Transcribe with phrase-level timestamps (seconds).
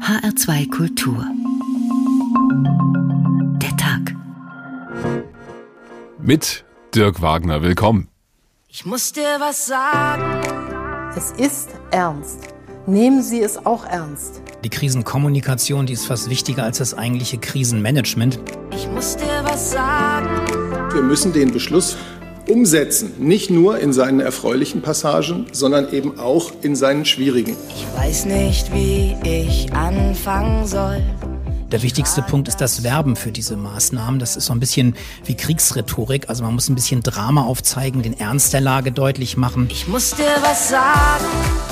[0.00, 1.24] HR2 Kultur.
[3.60, 4.16] Der Tag.
[6.18, 7.62] Mit Dirk Wagner.
[7.62, 8.08] Willkommen.
[8.68, 10.40] Ich muss dir was sagen.
[11.14, 12.48] Es ist ernst.
[12.86, 14.42] Nehmen Sie es auch ernst.
[14.64, 18.40] Die Krisenkommunikation, die ist fast wichtiger als das eigentliche Krisenmanagement.
[18.72, 20.28] Ich muss dir was sagen.
[20.92, 21.96] Wir müssen den Beschluss
[22.52, 27.56] umsetzen, nicht nur in seinen erfreulichen Passagen, sondern eben auch in seinen schwierigen.
[27.74, 31.02] Ich weiß nicht, wie ich anfangen soll.
[31.72, 34.20] Der wichtigste Punkt ist das Werben für diese Maßnahmen.
[34.20, 36.28] Das ist so ein bisschen wie Kriegsrhetorik.
[36.28, 39.68] Also man muss ein bisschen Drama aufzeigen, den Ernst der Lage deutlich machen.
[39.70, 41.24] Ich muss dir was sagen.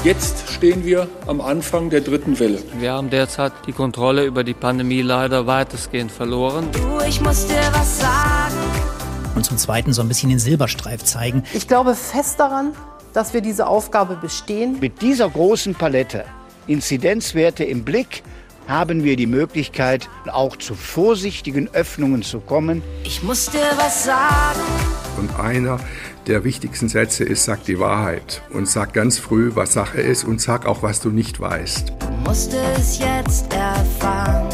[0.02, 2.60] Jetzt stehen wir am Anfang der dritten Welle.
[2.78, 6.68] Wir haben derzeit die Kontrolle über die Pandemie leider weitestgehend verloren.
[6.72, 8.39] Du, ich muss dir was sagen.
[9.40, 11.44] Und zum Zweiten so ein bisschen den Silberstreif zeigen.
[11.54, 12.72] Ich glaube fest daran,
[13.14, 14.78] dass wir diese Aufgabe bestehen.
[14.80, 16.26] Mit dieser großen Palette
[16.66, 18.22] Inzidenzwerte im Blick
[18.68, 22.82] haben wir die Möglichkeit, auch zu vorsichtigen Öffnungen zu kommen.
[23.02, 24.60] Ich muss dir was sagen.
[25.16, 25.80] Und einer
[26.26, 30.42] der wichtigsten Sätze ist, sag die Wahrheit und sag ganz früh, was Sache ist und
[30.42, 31.94] sag auch, was du nicht weißt.
[31.98, 34.50] Du musst es jetzt erfahren.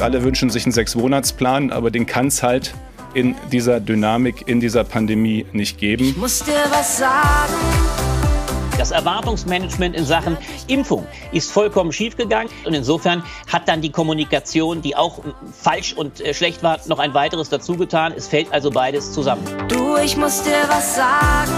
[0.00, 2.72] Alle wünschen sich einen Sechs-Monats-Plan, aber den kann es halt
[3.14, 6.04] in dieser Dynamik, in dieser Pandemie nicht geben.
[6.04, 7.54] Ich muss dir was sagen.
[8.78, 10.36] Das Erwartungsmanagement in Sachen
[10.68, 12.48] Impfung ist vollkommen schiefgegangen.
[12.64, 15.20] Und insofern hat dann die Kommunikation, die auch
[15.52, 18.12] falsch und äh, schlecht war, noch ein weiteres dazugetan.
[18.16, 19.42] Es fällt also beides zusammen.
[19.66, 21.50] Du, ich muss dir was sagen.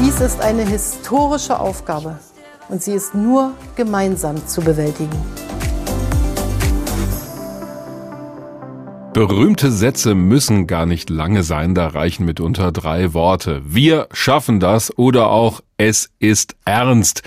[0.00, 2.18] Dies ist eine historische Aufgabe
[2.68, 5.43] und sie ist nur gemeinsam zu bewältigen.
[9.14, 13.62] Berühmte Sätze müssen gar nicht lange sein, da reichen mitunter drei Worte.
[13.64, 17.22] Wir schaffen das oder auch es ist ernst.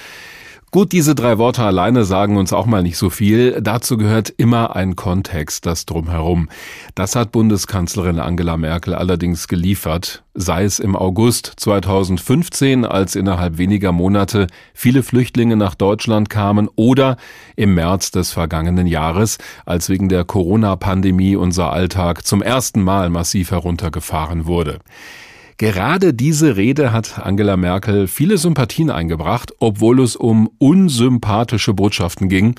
[0.70, 3.62] Gut, diese drei Worte alleine sagen uns auch mal nicht so viel.
[3.62, 6.50] Dazu gehört immer ein Kontext, das drumherum.
[6.94, 13.94] Das hat Bundeskanzlerin Angela Merkel allerdings geliefert, sei es im August 2015, als innerhalb weniger
[13.94, 17.16] Monate viele Flüchtlinge nach Deutschland kamen, oder
[17.56, 23.52] im März des vergangenen Jahres, als wegen der Corona-Pandemie unser Alltag zum ersten Mal massiv
[23.52, 24.80] heruntergefahren wurde.
[25.60, 32.54] Gerade diese Rede hat Angela Merkel viele Sympathien eingebracht, obwohl es um unsympathische Botschaften ging.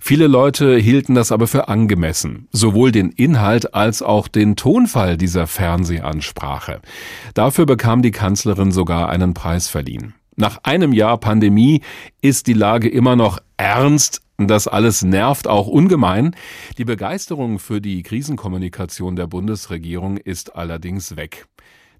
[0.00, 5.48] Viele Leute hielten das aber für angemessen, sowohl den Inhalt als auch den Tonfall dieser
[5.48, 6.80] Fernsehansprache.
[7.34, 10.14] Dafür bekam die Kanzlerin sogar einen Preis verliehen.
[10.36, 11.80] Nach einem Jahr Pandemie
[12.20, 16.34] ist die Lage immer noch ernst, das alles nervt auch ungemein.
[16.78, 21.46] Die Begeisterung für die Krisenkommunikation der Bundesregierung ist allerdings weg.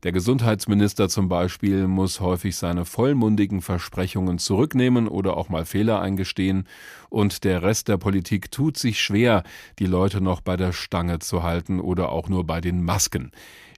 [0.04, 6.68] Der Gesundheitsminister zum Beispiel muss häufig seine vollmundigen Versprechungen zurücknehmen oder auch mal Fehler eingestehen,
[7.08, 9.44] und der Rest der Politik tut sich schwer,
[9.78, 13.30] die Leute noch bei der Stange zu halten oder auch nur bei den Masken.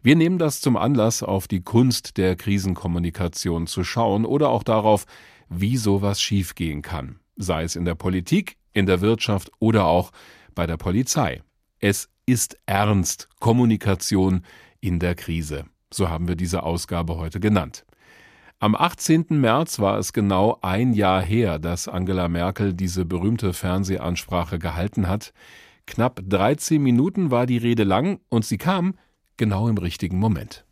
[0.02, 5.06] Wir nehmen das zum Anlass, auf die Kunst der Krisenkommunikation zu schauen oder auch darauf,
[5.48, 10.10] wie sowas schiefgehen kann, sei es in der Politik, in der Wirtschaft oder auch
[10.56, 11.42] bei der Polizei.
[11.78, 14.42] Es ist ernst Kommunikation
[14.80, 15.66] in der Krise.
[15.92, 17.86] So haben wir diese Ausgabe heute genannt.
[18.58, 19.26] Am 18.
[19.30, 25.32] März war es genau ein Jahr her, dass Angela Merkel diese berühmte Fernsehansprache gehalten hat.
[25.86, 28.94] Knapp 13 Minuten war die Rede lang und sie kam
[29.36, 30.65] genau im richtigen Moment.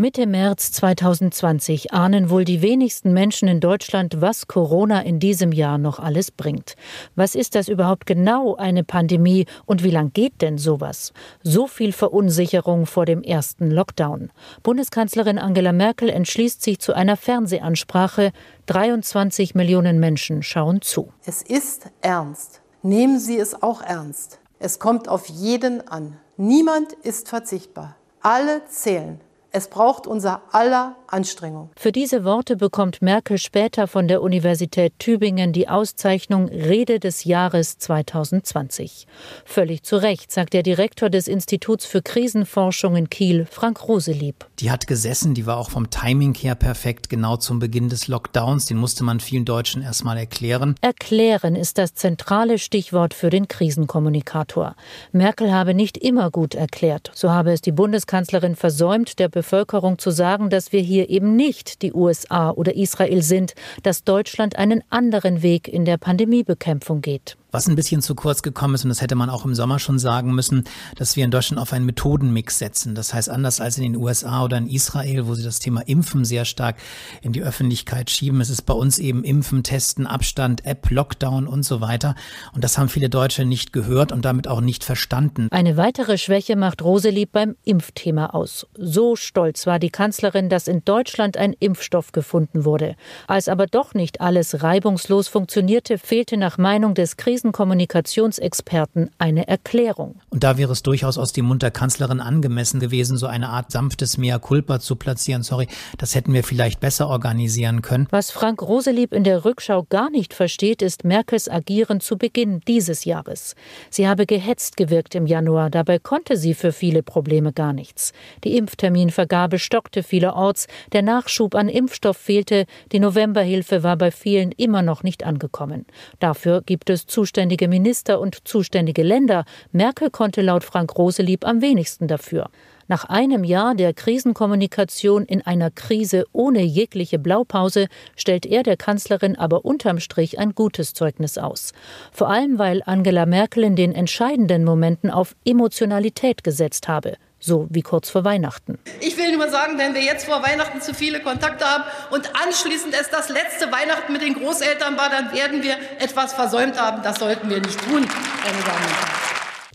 [0.00, 5.76] Mitte März 2020 ahnen wohl die wenigsten Menschen in Deutschland, was Corona in diesem Jahr
[5.76, 6.74] noch alles bringt.
[7.16, 11.12] Was ist das überhaupt genau, eine Pandemie, und wie lang geht denn sowas?
[11.42, 14.32] So viel Verunsicherung vor dem ersten Lockdown.
[14.62, 18.32] Bundeskanzlerin Angela Merkel entschließt sich zu einer Fernsehansprache.
[18.68, 21.12] 23 Millionen Menschen schauen zu.
[21.26, 22.62] Es ist ernst.
[22.80, 24.38] Nehmen Sie es auch ernst.
[24.60, 26.16] Es kommt auf jeden an.
[26.38, 27.96] Niemand ist verzichtbar.
[28.22, 29.20] Alle zählen.
[29.52, 31.70] Es braucht unser aller Anstrengung.
[31.76, 37.78] Für diese Worte bekommt Merkel später von der Universität Tübingen die Auszeichnung Rede des Jahres
[37.78, 39.06] 2020.
[39.44, 44.46] Völlig zu Recht, sagt der Direktor des Instituts für Krisenforschung in Kiel, Frank Roselieb.
[44.58, 48.66] Die hat gesessen, die war auch vom Timing her perfekt, genau zum Beginn des Lockdowns.
[48.66, 50.74] Den musste man vielen Deutschen erstmal erklären.
[50.80, 54.76] Erklären ist das zentrale Stichwort für den Krisenkommunikator.
[55.12, 57.10] Merkel habe nicht immer gut erklärt.
[57.14, 61.82] So habe es die Bundeskanzlerin versäumt, der Bevölkerung zu sagen, dass wir hier eben nicht
[61.82, 67.36] die USA oder Israel sind, dass Deutschland einen anderen Weg in der Pandemiebekämpfung geht.
[67.52, 69.98] Was ein bisschen zu kurz gekommen ist, und das hätte man auch im Sommer schon
[69.98, 70.64] sagen müssen,
[70.96, 72.94] dass wir in Deutschland auf einen Methodenmix setzen.
[72.94, 76.24] Das heißt, anders als in den USA oder in Israel, wo sie das Thema Impfen
[76.24, 76.76] sehr stark
[77.22, 81.64] in die Öffentlichkeit schieben, ist es bei uns eben Impfen, Testen, Abstand, App, Lockdown und
[81.64, 82.14] so weiter.
[82.54, 85.48] Und das haben viele Deutsche nicht gehört und damit auch nicht verstanden.
[85.50, 88.66] Eine weitere Schwäche macht Roselieb beim Impfthema aus.
[88.76, 92.94] So stolz war die Kanzlerin, dass in Deutschland ein Impfstoff gefunden wurde.
[93.26, 100.16] Als aber doch nicht alles reibungslos funktionierte, fehlte nach Meinung des Krisen Krisenkommunikationsexperten eine Erklärung.
[100.28, 103.72] Und da wäre es durchaus aus dem Mund der Kanzlerin angemessen gewesen, so eine Art
[103.72, 105.42] sanftes Mea culpa zu platzieren.
[105.42, 105.66] Sorry,
[105.96, 108.08] das hätten wir vielleicht besser organisieren können.
[108.10, 113.06] Was Frank Roselieb in der Rückschau gar nicht versteht, ist Merkels Agieren zu Beginn dieses
[113.06, 113.54] Jahres.
[113.88, 118.12] Sie habe gehetzt gewirkt im Januar, dabei konnte sie für viele Probleme gar nichts.
[118.44, 124.82] Die Impfterminvergabe stockte vielerorts, der Nachschub an Impfstoff fehlte, die Novemberhilfe war bei vielen immer
[124.82, 125.86] noch nicht angekommen.
[126.18, 129.44] Dafür gibt es Zuschauer zuständige Minister und zuständige Länder.
[129.70, 132.50] Merkel konnte laut Frank Roselieb am wenigsten dafür.
[132.88, 137.86] Nach einem Jahr der Krisenkommunikation in einer Krise ohne jegliche Blaupause
[138.16, 141.72] stellt er der Kanzlerin aber unterm Strich ein gutes Zeugnis aus.
[142.10, 147.82] Vor allem, weil Angela Merkel in den entscheidenden Momenten auf Emotionalität gesetzt habe so wie
[147.82, 148.78] kurz vor Weihnachten.
[149.00, 152.94] Ich will nur sagen, wenn wir jetzt vor Weihnachten zu viele Kontakte haben und anschließend
[152.94, 157.02] es das letzte Weihnachten mit den Großeltern war, dann werden wir etwas versäumt haben.
[157.02, 158.06] Das sollten wir nicht tun,
[158.44, 159.20] meine Damen und Herren.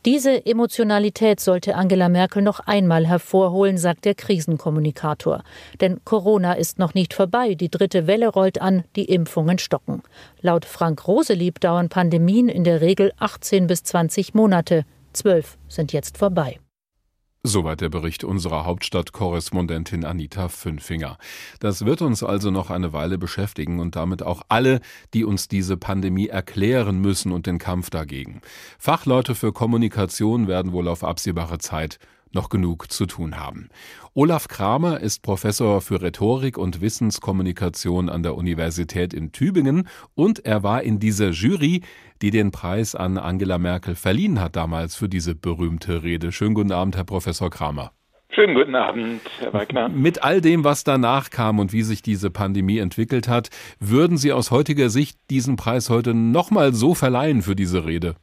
[0.06, 5.44] Diese Emotionalität sollte Angela Merkel noch einmal hervorholen, sagt der Krisenkommunikator.
[5.82, 10.04] Denn Corona ist noch nicht vorbei, die dritte Welle rollt an, die Impfungen stocken.
[10.42, 14.86] Laut Frank Roselieb dauern Pandemien in der Regel 18 bis 20 Monate.
[15.12, 16.60] Zwölf sind jetzt vorbei.
[17.48, 21.20] Soweit der Bericht unserer Hauptstadtkorrespondentin Anita Fünfinger.
[21.60, 24.80] Das wird uns also noch eine Weile beschäftigen und damit auch alle,
[25.14, 28.42] die uns diese Pandemie erklären müssen und den Kampf dagegen.
[28.80, 32.00] Fachleute für Kommunikation werden wohl auf absehbare Zeit
[32.36, 33.70] noch genug zu tun haben.
[34.14, 40.64] Olaf Kramer ist Professor für Rhetorik und Wissenskommunikation an der Universität in Tübingen und er
[40.64, 41.82] war in dieser Jury,
[42.22, 46.32] die den Preis an Angela Merkel verliehen hat damals für diese berühmte Rede.
[46.32, 47.92] Schönen guten Abend, Herr Professor Kramer.
[48.36, 49.88] Schönen guten Abend, Herr Wagner.
[49.88, 54.34] Mit all dem, was danach kam und wie sich diese Pandemie entwickelt hat, würden Sie
[54.34, 58.16] aus heutiger Sicht diesen Preis heute nochmal so verleihen für diese Rede?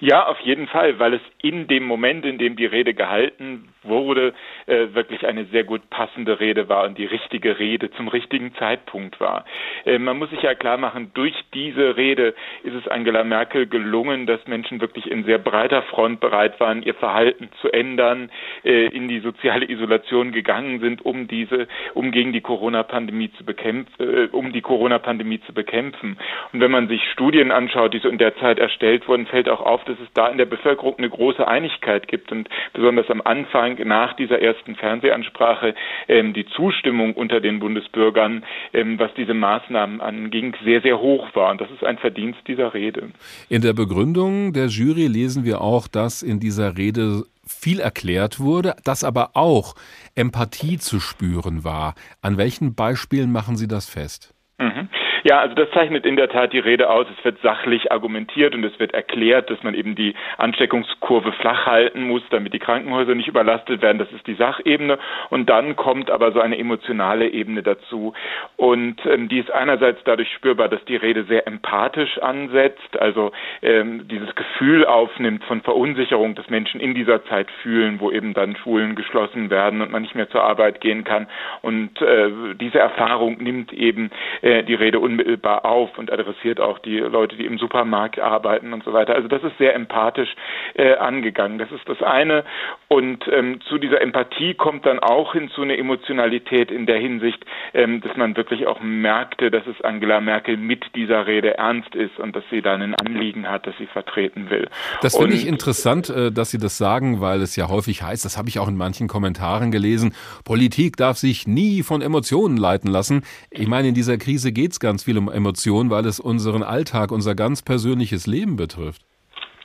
[0.00, 4.34] Ja, auf jeden Fall, weil es in dem Moment, in dem die Rede gehalten wurde,
[4.66, 9.20] äh, wirklich eine sehr gut passende Rede war und die richtige Rede zum richtigen Zeitpunkt
[9.20, 9.44] war.
[9.84, 14.26] Äh, man muss sich ja klar machen, durch diese Rede ist es Angela Merkel gelungen,
[14.26, 18.30] dass Menschen wirklich in sehr breiter Front bereit waren, ihr Verhalten zu ändern,
[18.64, 23.92] äh, in die soziale Isolation gegangen sind, um diese, um gegen die Corona-Pandemie zu bekämpfen,
[23.98, 26.18] äh, um die Corona-Pandemie zu bekämpfen.
[26.52, 29.60] Und wenn man sich Studien anschaut, die so in der Zeit erstellt wurden, fällt auch
[29.60, 33.77] auf, dass es da in der Bevölkerung eine große Einigkeit gibt und besonders am Anfang
[33.84, 35.74] nach dieser ersten Fernsehansprache
[36.08, 41.50] ähm, die Zustimmung unter den Bundesbürgern, ähm, was diese Maßnahmen anging, sehr, sehr hoch war.
[41.50, 43.10] Und das ist ein Verdienst dieser Rede.
[43.48, 48.74] In der Begründung der Jury lesen wir auch, dass in dieser Rede viel erklärt wurde,
[48.84, 49.74] dass aber auch
[50.14, 51.94] Empathie zu spüren war.
[52.20, 54.34] An welchen Beispielen machen Sie das fest?
[54.58, 54.88] Mhm.
[55.24, 57.06] Ja, also das zeichnet in der Tat die Rede aus.
[57.16, 62.02] Es wird sachlich argumentiert und es wird erklärt, dass man eben die Ansteckungskurve flach halten
[62.02, 63.98] muss, damit die Krankenhäuser nicht überlastet werden.
[63.98, 64.98] Das ist die Sachebene.
[65.30, 68.14] Und dann kommt aber so eine emotionale Ebene dazu.
[68.56, 73.32] Und ähm, die ist einerseits dadurch spürbar, dass die Rede sehr empathisch ansetzt, also
[73.62, 78.56] ähm, dieses Gefühl aufnimmt von Verunsicherung, das Menschen in dieser Zeit fühlen, wo eben dann
[78.56, 81.26] Schulen geschlossen werden und man nicht mehr zur Arbeit gehen kann.
[81.62, 84.10] Und äh, diese Erfahrung nimmt eben
[84.42, 88.84] äh, die Rede unmittelbar auf und adressiert auch die Leute, die im Supermarkt arbeiten und
[88.84, 89.14] so weiter.
[89.14, 90.28] Also das ist sehr empathisch
[90.74, 91.58] äh, angegangen.
[91.58, 92.44] Das ist das eine.
[92.88, 98.00] Und ähm, zu dieser Empathie kommt dann auch hinzu eine Emotionalität in der Hinsicht, ähm,
[98.02, 102.36] dass man wirklich auch merkte, dass es Angela Merkel mit dieser Rede ernst ist und
[102.36, 104.68] dass sie dann ein Anliegen hat, das sie vertreten will.
[105.00, 108.36] Das finde ich interessant, äh, dass Sie das sagen, weil es ja häufig heißt, das
[108.36, 113.22] habe ich auch in manchen Kommentaren gelesen, Politik darf sich nie von Emotionen leiten lassen.
[113.50, 116.64] Ich meine, in dieser Krise geht es ganz ganz viel um Emotionen, weil es unseren
[116.64, 119.02] Alltag, unser ganz persönliches Leben betrifft.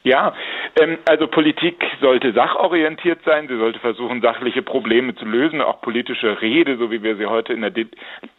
[0.04, 0.36] Ja,
[0.80, 5.62] Ähm, also Politik sollte sachorientiert sein, sie sollte versuchen, sachliche Probleme zu lösen.
[5.62, 7.88] Auch politische Rede, so wie wir sie heute in der de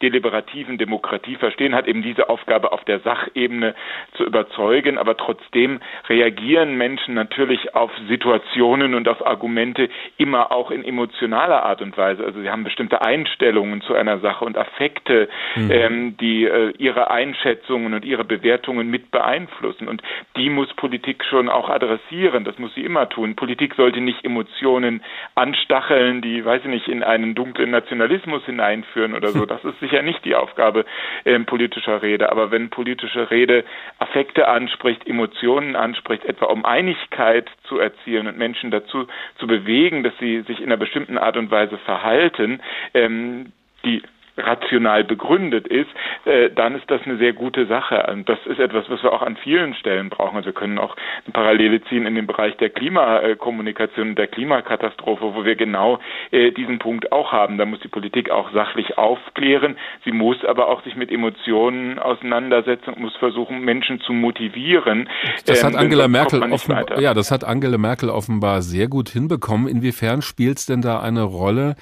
[0.01, 3.75] deliberativen Demokratie verstehen, hat eben diese Aufgabe auf der Sachebene
[4.13, 4.97] zu überzeugen.
[4.97, 11.81] Aber trotzdem reagieren Menschen natürlich auf Situationen und auf Argumente immer auch in emotionaler Art
[11.81, 12.25] und Weise.
[12.25, 15.71] Also sie haben bestimmte Einstellungen zu einer Sache und Affekte, mhm.
[15.71, 19.87] ähm, die äh, ihre Einschätzungen und ihre Bewertungen mit beeinflussen.
[19.87, 20.01] Und
[20.35, 22.24] die muss Politik schon auch adressieren.
[22.31, 23.35] Das muss sie immer tun.
[23.35, 25.01] Politik sollte nicht Emotionen
[25.35, 29.45] anstacheln, die, weiß ich nicht, in einen dunklen Nationalismus hineinführen oder so.
[29.55, 30.85] Das ist sicher nicht die Aufgabe
[31.23, 32.31] äh, politischer Rede.
[32.31, 33.63] Aber wenn politische Rede
[33.99, 40.13] Affekte anspricht, Emotionen anspricht, etwa um Einigkeit zu erzielen und Menschen dazu zu bewegen, dass
[40.19, 42.59] sie sich in einer bestimmten Art und Weise verhalten,
[42.93, 43.53] ähm,
[43.85, 44.01] die
[44.37, 45.89] rational begründet ist,
[46.25, 48.05] äh, dann ist das eine sehr gute Sache.
[48.11, 50.37] Und das ist etwas, was wir auch an vielen Stellen brauchen.
[50.37, 55.33] Also wir können auch eine Parallele ziehen in den Bereich der Klimakommunikation und der Klimakatastrophe,
[55.33, 55.99] wo wir genau
[56.31, 57.57] äh, diesen Punkt auch haben.
[57.57, 59.77] Da muss die Politik auch sachlich aufklären.
[60.03, 65.09] Sie muss aber auch sich mit Emotionen auseinandersetzen und muss versuchen, Menschen zu motivieren.
[65.45, 69.67] Das hat ähm, Angela Merkel offenbar, ja, das hat Angela Merkel offenbar sehr gut hinbekommen.
[69.67, 71.75] Inwiefern spielt es denn da eine Rolle,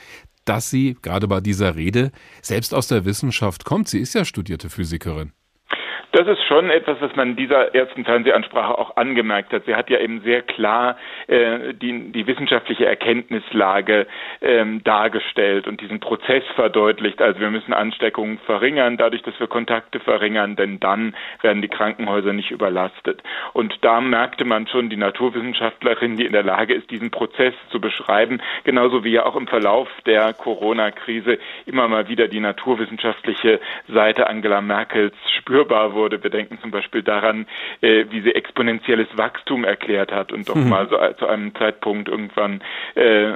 [0.45, 3.87] dass sie, gerade bei dieser Rede, selbst aus der Wissenschaft kommt.
[3.87, 5.31] Sie ist ja studierte Physikerin.
[6.13, 9.65] Das ist schon etwas, was man dieser ersten Fernsehansprache auch angemerkt hat.
[9.65, 14.05] Sie hat ja eben sehr klar äh, die, die wissenschaftliche Erkenntnislage
[14.39, 17.19] ähm, dargestellt und diesen Prozess verdeutlicht.
[17.19, 22.31] Also wir müssen Ansteckungen verringern, dadurch, dass wir Kontakte verringern, denn dann werden die Krankenhäuser
[22.31, 23.23] nicht überlastet.
[23.53, 27.81] Und da merkte man schon die Naturwissenschaftlerin, die in der Lage ist, diesen Prozess zu
[27.81, 34.27] beschreiben, genauso wie ja auch im Verlauf der Corona-Krise immer mal wieder die naturwissenschaftliche Seite
[34.27, 36.21] Angela Merkels spürbar wurde wurde.
[36.21, 37.45] Wir denken zum Beispiel daran,
[37.81, 40.69] äh, wie sie exponentielles Wachstum erklärt hat und doch mhm.
[40.69, 42.61] mal so zu einem Zeitpunkt irgendwann
[42.95, 43.31] äh,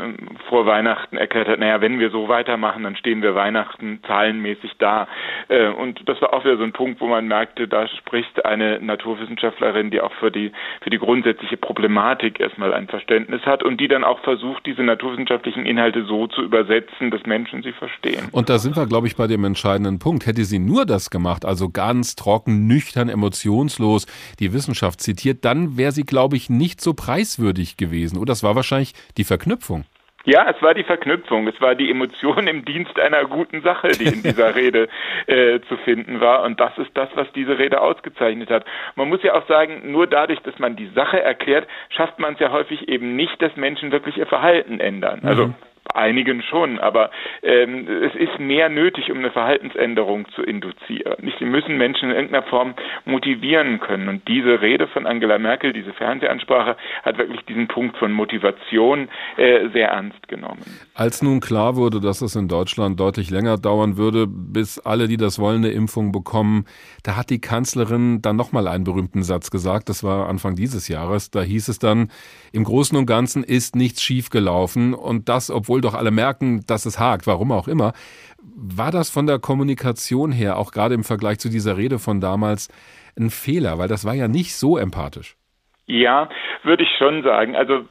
[0.50, 5.07] vor Weihnachten erklärt hat, naja, wenn wir so weitermachen, dann stehen wir Weihnachten zahlenmäßig da.
[5.47, 8.79] Äh, und das war auch wieder so ein Punkt, wo man merkte, da spricht eine
[8.81, 13.88] Naturwissenschaftlerin, die auch für die, für die grundsätzliche Problematik erstmal ein Verständnis hat und die
[13.88, 18.27] dann auch versucht, diese naturwissenschaftlichen Inhalte so zu übersetzen, dass Menschen sie verstehen.
[18.31, 20.25] Und da sind wir, glaube ich, bei dem entscheidenden Punkt.
[20.25, 24.08] Hätte sie nur das gemacht, also ganz trocken, nüchtern, emotionslos
[24.40, 28.18] die Wissenschaft zitiert, dann wäre sie, glaube ich, nicht so preiswürdig gewesen.
[28.18, 29.86] Oder das war wahrscheinlich die Verknüpfung.
[30.28, 34.08] Ja, es war die Verknüpfung, es war die Emotion im Dienst einer guten Sache, die
[34.08, 34.90] in dieser Rede
[35.26, 36.44] äh, zu finden war.
[36.44, 38.66] Und das ist das, was diese Rede ausgezeichnet hat.
[38.96, 42.42] Man muss ja auch sagen, nur dadurch, dass man die Sache erklärt, schafft man es
[42.42, 45.22] ja häufig eben nicht, dass Menschen wirklich ihr Verhalten ändern.
[45.24, 45.56] Also mhm
[45.94, 47.12] einigen schon, aber
[47.44, 51.32] ähm, es ist mehr nötig, um eine Verhaltensänderung zu induzieren.
[51.39, 52.74] Sie müssen Menschen in irgendeiner Form
[53.06, 54.10] motivieren können.
[54.10, 59.70] Und diese Rede von Angela Merkel, diese Fernsehansprache, hat wirklich diesen Punkt von Motivation äh,
[59.74, 60.63] sehr ernst genommen.
[60.94, 65.17] Als nun klar wurde, dass es in Deutschland deutlich länger dauern würde, bis alle, die
[65.17, 66.65] das wollen, eine Impfung bekommen,
[67.03, 69.89] da hat die Kanzlerin dann nochmal einen berühmten Satz gesagt.
[69.89, 71.32] Das war Anfang dieses Jahres.
[71.32, 72.10] Da hieß es dann,
[72.51, 76.86] im Großen und Ganzen ist nichts schiefgelaufen und das, obwohl obwohl doch alle merken, dass
[76.86, 77.93] es hakt, warum auch immer.
[78.39, 82.69] War das von der Kommunikation her, auch gerade im Vergleich zu dieser Rede von damals,
[83.17, 83.77] ein Fehler?
[83.77, 85.36] Weil das war ja nicht so empathisch.
[85.86, 86.29] Ja,
[86.63, 87.55] würde ich schon sagen.
[87.55, 87.86] Also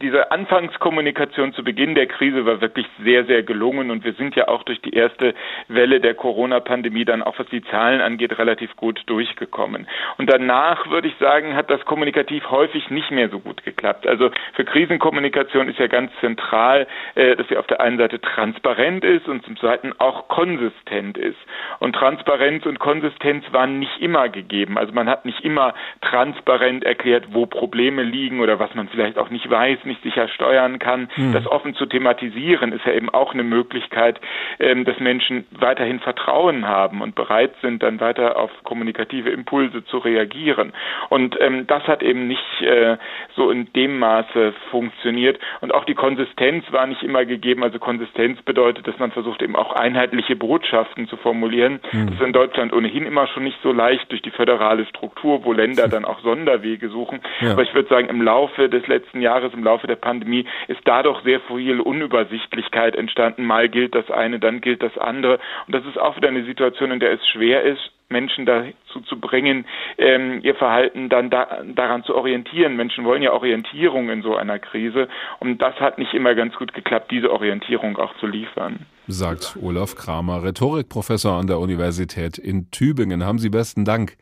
[0.00, 4.48] diese Anfangskommunikation zu Beginn der Krise war wirklich sehr, sehr gelungen und wir sind ja
[4.48, 5.34] auch durch die erste
[5.68, 9.86] Welle der Corona-Pandemie dann auch was die Zahlen angeht relativ gut durchgekommen.
[10.16, 14.06] Und danach würde ich sagen, hat das kommunikativ häufig nicht mehr so gut geklappt.
[14.06, 19.04] Also für Krisenkommunikation ist ja ganz zentral, äh, dass sie auf der einen Seite transparent
[19.04, 21.38] ist und zum zweiten auch konsistent ist.
[21.78, 24.78] Und Transparenz und Konsistenz waren nicht immer gegeben.
[24.78, 29.30] Also man hat nicht immer transparent erklärt, wo Probleme liegen oder was man vielleicht auch
[29.30, 31.08] nicht weiß nicht sicher steuern kann.
[31.16, 31.32] Mhm.
[31.32, 34.20] Das offen zu thematisieren ist ja eben auch eine Möglichkeit,
[34.58, 39.98] ähm, dass Menschen weiterhin Vertrauen haben und bereit sind, dann weiter auf kommunikative Impulse zu
[39.98, 40.72] reagieren.
[41.08, 42.96] Und ähm, das hat eben nicht äh,
[43.34, 45.38] so in dem Maße funktioniert.
[45.60, 47.62] Und auch die Konsistenz war nicht immer gegeben.
[47.62, 51.80] Also Konsistenz bedeutet, dass man versucht, eben auch einheitliche Botschaften zu formulieren.
[51.92, 52.06] Mhm.
[52.06, 55.52] Das ist in Deutschland ohnehin immer schon nicht so leicht durch die föderale Struktur, wo
[55.52, 57.20] Länder dann auch Sonderwege suchen.
[57.40, 57.52] Ja.
[57.52, 60.80] Aber ich würde sagen, im Laufe des letzten Jahres, im Laufe Laufe der Pandemie ist
[60.86, 63.44] dadurch sehr viel Unübersichtlichkeit entstanden.
[63.44, 65.38] Mal gilt das eine, dann gilt das andere.
[65.66, 69.20] Und das ist auch wieder eine Situation, in der es schwer ist, Menschen dazu zu
[69.20, 69.66] bringen,
[69.98, 72.74] ähm, ihr Verhalten dann da, daran zu orientieren.
[72.74, 75.06] Menschen wollen ja Orientierung in so einer Krise
[75.38, 78.86] und das hat nicht immer ganz gut geklappt, diese Orientierung auch zu liefern.
[79.06, 83.24] Sagt Olaf Kramer, Rhetorikprofessor an der Universität in Tübingen.
[83.24, 84.16] Haben Sie besten Dank.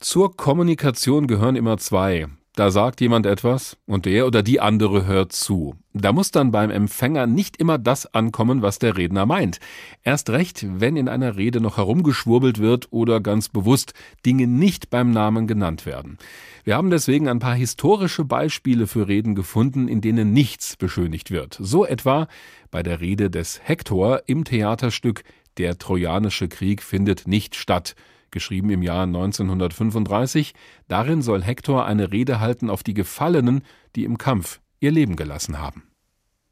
[0.00, 2.26] Zur Kommunikation gehören immer zwei.
[2.56, 5.74] Da sagt jemand etwas und der oder die andere hört zu.
[5.92, 9.58] Da muss dann beim Empfänger nicht immer das ankommen, was der Redner meint.
[10.02, 13.92] Erst recht, wenn in einer Rede noch herumgeschwurbelt wird oder ganz bewusst
[14.24, 16.16] Dinge nicht beim Namen genannt werden.
[16.64, 21.58] Wir haben deswegen ein paar historische Beispiele für Reden gefunden, in denen nichts beschönigt wird.
[21.60, 22.26] So etwa
[22.70, 25.24] bei der Rede des Hektor im Theaterstück
[25.58, 27.94] Der Trojanische Krieg findet nicht statt
[28.30, 30.54] geschrieben im Jahr 1935.
[30.88, 33.62] Darin soll Hektor eine Rede halten auf die Gefallenen,
[33.94, 35.84] die im Kampf ihr Leben gelassen haben.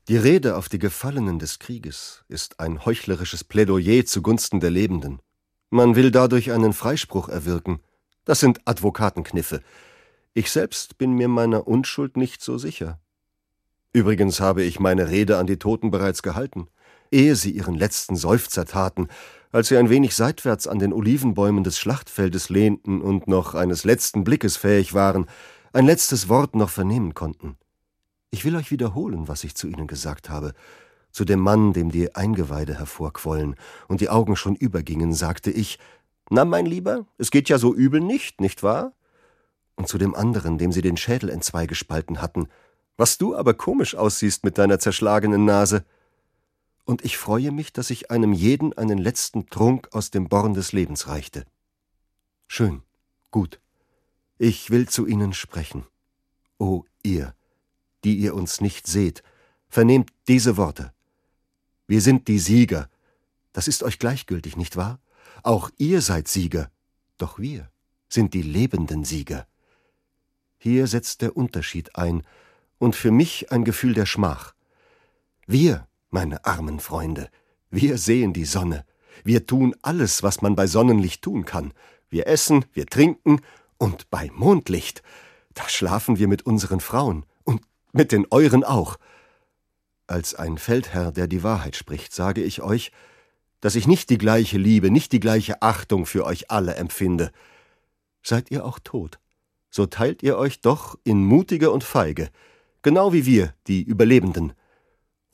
[0.09, 5.21] Die Rede auf die Gefallenen des Krieges ist ein heuchlerisches Plädoyer zugunsten der Lebenden.
[5.71, 7.81] Man will dadurch einen Freispruch erwirken.
[8.25, 9.63] Das sind Advokatenkniffe.
[10.35, 13.01] Ich selbst bin mir meiner Unschuld nicht so sicher.
[13.95, 16.69] Übrigens habe ich meine Rede an die Toten bereits gehalten,
[17.11, 19.09] ehe sie ihren letzten Seufzer taten
[19.55, 24.25] als sie ein wenig seitwärts an den Olivenbäumen des Schlachtfeldes lehnten und noch eines letzten
[24.25, 25.27] Blickes fähig waren,
[25.73, 27.57] ein letztes Wort noch vernehmen konnten.
[28.33, 30.55] Ich will euch wiederholen, was ich zu ihnen gesagt habe.
[31.13, 33.55] Zu dem Mann, dem die Eingeweide hervorquollen
[33.87, 35.79] und die Augen schon übergingen, sagte ich,
[36.31, 38.93] Na, mein Lieber, es geht ja so übel nicht, nicht wahr?
[39.77, 42.49] Und zu dem anderen, dem sie den Schädel entzwei gespalten hatten,
[42.97, 45.85] was du aber komisch aussiehst mit deiner zerschlagenen Nase
[46.85, 50.73] und ich freue mich, dass ich einem jeden einen letzten Trunk aus dem Born des
[50.73, 51.45] Lebens reichte.
[52.47, 52.83] Schön,
[53.31, 53.61] gut.
[54.39, 55.87] Ich will zu Ihnen sprechen.
[56.59, 57.35] O ihr,
[58.05, 59.23] die ihr uns nicht seht,
[59.69, 60.93] vernehmt diese Worte.
[61.87, 62.89] Wir sind die Sieger.
[63.53, 65.01] Das ist euch gleichgültig, nicht wahr?
[65.43, 66.71] Auch ihr seid Sieger,
[67.19, 67.71] doch wir
[68.09, 69.47] sind die lebenden Sieger.
[70.59, 72.23] Hier setzt der Unterschied ein,
[72.79, 74.55] und für mich ein Gefühl der Schmach.
[75.47, 77.29] Wir meine armen Freunde,
[77.71, 78.87] wir sehen die Sonne.
[79.25, 81.75] Wir tun alles, was man bei Sonnenlicht tun kann.
[82.09, 83.41] Wir essen, wir trinken
[83.79, 85.03] und bei Mondlicht,
[85.55, 88.97] da schlafen wir mit unseren Frauen und mit den euren auch.
[90.07, 92.93] Als ein Feldherr, der die Wahrheit spricht, sage ich euch,
[93.61, 97.33] dass ich nicht die gleiche Liebe, nicht die gleiche Achtung für euch alle empfinde.
[98.23, 99.19] Seid ihr auch tot,
[99.69, 102.31] so teilt ihr euch doch in mutige und feige,
[102.83, 104.53] genau wie wir, die Überlebenden.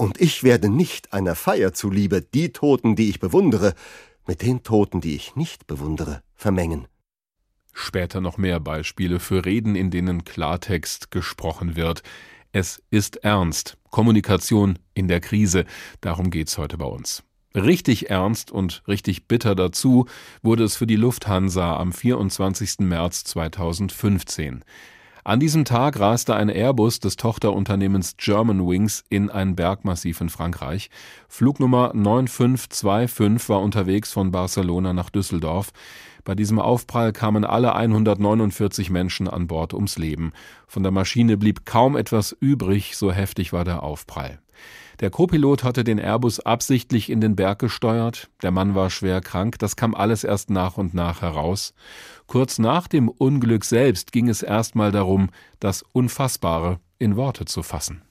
[0.00, 3.74] Und ich werde nicht einer Feier zuliebe die Toten, die ich bewundere,
[4.26, 6.88] mit den Toten, die ich nicht bewundere, vermengen.
[7.74, 12.02] Später noch mehr Beispiele für Reden, in denen Klartext gesprochen wird.
[12.50, 13.76] Es ist ernst.
[13.90, 15.66] Kommunikation in der Krise.
[16.00, 17.22] Darum geht's heute bei uns.
[17.54, 20.06] Richtig ernst und richtig bitter dazu
[20.40, 22.78] wurde es für die Lufthansa am 24.
[22.78, 24.64] März 2015.
[25.30, 30.90] An diesem Tag raste ein Airbus des Tochterunternehmens Germanwings in ein Bergmassiv in Frankreich.
[31.28, 35.70] Flugnummer 9525 war unterwegs von Barcelona nach Düsseldorf.
[36.24, 40.32] Bei diesem Aufprall kamen alle 149 Menschen an Bord ums Leben.
[40.66, 44.40] Von der Maschine blieb kaum etwas übrig, so heftig war der Aufprall.
[45.00, 48.28] Der Co-Pilot hatte den Airbus absichtlich in den Berg gesteuert.
[48.42, 49.58] Der Mann war schwer krank.
[49.58, 51.72] Das kam alles erst nach und nach heraus.
[52.26, 58.02] Kurz nach dem Unglück selbst ging es erstmal darum, das Unfassbare in Worte zu fassen.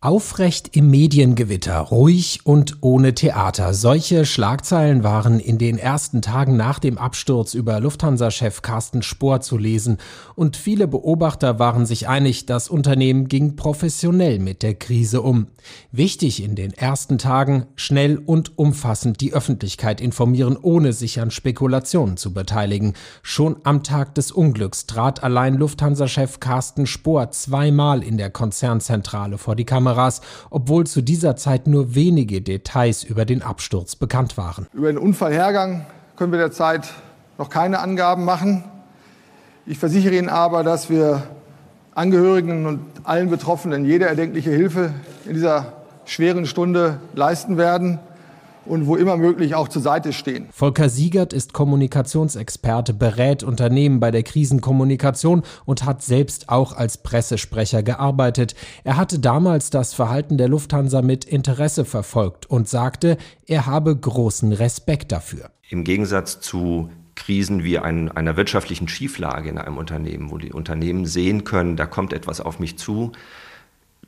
[0.00, 3.74] Aufrecht im Mediengewitter, ruhig und ohne Theater.
[3.74, 9.58] Solche Schlagzeilen waren in den ersten Tagen nach dem Absturz über Lufthansa-Chef Carsten Spohr zu
[9.58, 9.98] lesen.
[10.36, 15.48] Und viele Beobachter waren sich einig, das Unternehmen ging professionell mit der Krise um.
[15.90, 22.16] Wichtig in den ersten Tagen, schnell und umfassend die Öffentlichkeit informieren, ohne sich an Spekulationen
[22.16, 22.94] zu beteiligen.
[23.24, 29.56] Schon am Tag des Unglücks trat allein Lufthansa-Chef Carsten Spohr zweimal in der Konzernzentrale vor
[29.56, 30.20] die Kamera Kameras,
[30.50, 34.66] obwohl zu dieser Zeit nur wenige Details über den Absturz bekannt waren.
[34.72, 36.88] Über den Unfallhergang können wir derzeit
[37.38, 38.64] noch keine Angaben machen.
[39.64, 41.22] Ich versichere Ihnen aber, dass wir
[41.94, 44.92] Angehörigen und allen Betroffenen jede erdenkliche Hilfe
[45.24, 45.72] in dieser
[46.04, 47.98] schweren Stunde leisten werden
[48.68, 50.48] und wo immer möglich auch zur Seite stehen.
[50.52, 57.82] Volker Siegert ist Kommunikationsexperte, berät Unternehmen bei der Krisenkommunikation und hat selbst auch als Pressesprecher
[57.82, 58.54] gearbeitet.
[58.84, 64.52] Er hatte damals das Verhalten der Lufthansa mit Interesse verfolgt und sagte, er habe großen
[64.52, 65.50] Respekt dafür.
[65.70, 71.04] Im Gegensatz zu Krisen wie ein, einer wirtschaftlichen Schieflage in einem Unternehmen, wo die Unternehmen
[71.04, 73.12] sehen können, da kommt etwas auf mich zu,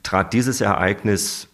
[0.03, 1.49] trat dieses Ereignis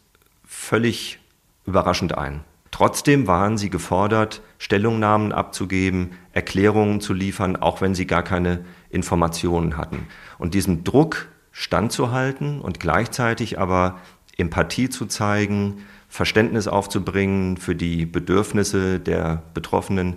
[0.44, 1.18] völlig
[1.64, 2.44] überraschend ein.
[2.76, 9.78] Trotzdem waren sie gefordert, Stellungnahmen abzugeben, Erklärungen zu liefern, auch wenn sie gar keine Informationen
[9.78, 10.06] hatten.
[10.36, 13.98] Und diesem Druck standzuhalten und gleichzeitig aber
[14.36, 20.16] Empathie zu zeigen, Verständnis aufzubringen für die Bedürfnisse der Betroffenen,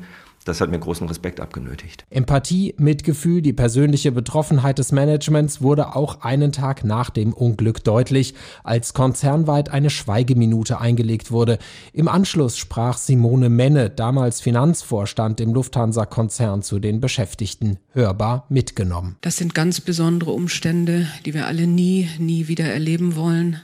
[0.49, 2.05] das hat mir großen Respekt abgenötigt.
[2.09, 8.33] Empathie, Mitgefühl, die persönliche Betroffenheit des Managements wurde auch einen Tag nach dem Unglück deutlich,
[8.63, 11.59] als konzernweit eine Schweigeminute eingelegt wurde.
[11.93, 19.17] Im Anschluss sprach Simone Menne, damals Finanzvorstand im Lufthansa-Konzern, zu den Beschäftigten, hörbar mitgenommen.
[19.21, 23.61] Das sind ganz besondere Umstände, die wir alle nie, nie wieder erleben wollen.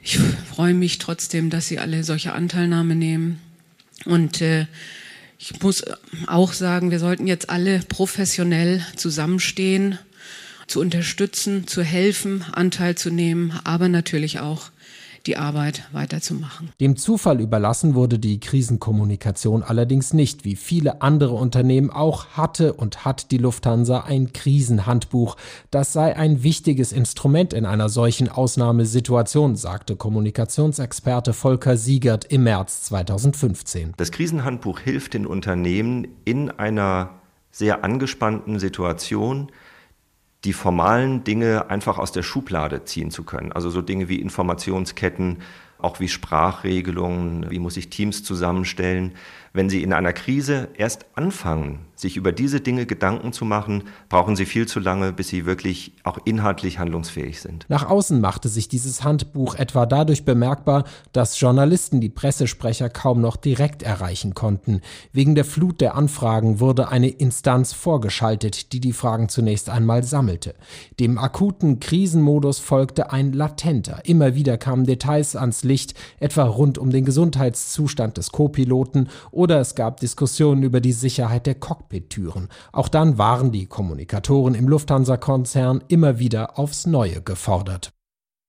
[0.00, 3.40] Ich freue mich trotzdem, dass Sie alle solche Anteilnahme nehmen.
[4.04, 4.66] Und äh,
[5.38, 5.84] ich muss
[6.26, 9.98] auch sagen, wir sollten jetzt alle professionell zusammenstehen,
[10.66, 14.70] zu unterstützen, zu helfen, Anteil zu nehmen, aber natürlich auch
[15.26, 16.70] die Arbeit weiterzumachen.
[16.80, 20.44] Dem Zufall überlassen wurde die Krisenkommunikation allerdings nicht.
[20.44, 25.36] Wie viele andere Unternehmen auch hatte und hat die Lufthansa ein Krisenhandbuch.
[25.70, 32.82] Das sei ein wichtiges Instrument in einer solchen Ausnahmesituation, sagte Kommunikationsexperte Volker Siegert im März
[32.84, 33.94] 2015.
[33.96, 37.10] Das Krisenhandbuch hilft den Unternehmen in einer
[37.50, 39.50] sehr angespannten Situation,
[40.46, 43.50] die formalen Dinge einfach aus der Schublade ziehen zu können.
[43.50, 45.38] Also so Dinge wie Informationsketten,
[45.78, 49.12] auch wie Sprachregelungen, wie muss ich Teams zusammenstellen.
[49.56, 54.36] Wenn Sie in einer Krise erst anfangen, sich über diese Dinge Gedanken zu machen, brauchen
[54.36, 57.64] Sie viel zu lange, bis Sie wirklich auch inhaltlich handlungsfähig sind.
[57.70, 63.36] Nach außen machte sich dieses Handbuch etwa dadurch bemerkbar, dass Journalisten die Pressesprecher kaum noch
[63.36, 64.82] direkt erreichen konnten.
[65.14, 70.54] Wegen der Flut der Anfragen wurde eine Instanz vorgeschaltet, die die Fragen zunächst einmal sammelte.
[71.00, 74.02] Dem akuten Krisenmodus folgte ein latenter.
[74.04, 79.74] Immer wieder kamen Details ans Licht, etwa rund um den Gesundheitszustand des Co-Piloten oder es
[79.74, 82.48] gab Diskussionen über die Sicherheit der Cockpit-Türen.
[82.72, 87.92] Auch dann waren die Kommunikatoren im Lufthansa-Konzern immer wieder aufs Neue gefordert.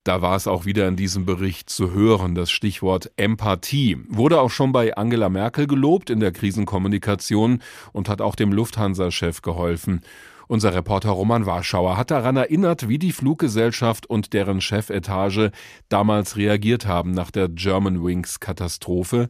[0.07, 3.97] Da war es auch wieder in diesem Bericht zu hören, das Stichwort Empathie.
[4.07, 9.41] Wurde auch schon bei Angela Merkel gelobt in der Krisenkommunikation und hat auch dem Lufthansa-Chef
[9.41, 9.99] geholfen.
[10.47, 15.51] Unser Reporter Roman Warschauer hat daran erinnert, wie die Fluggesellschaft und deren Chefetage
[15.89, 19.27] damals reagiert haben nach der Germanwings Katastrophe.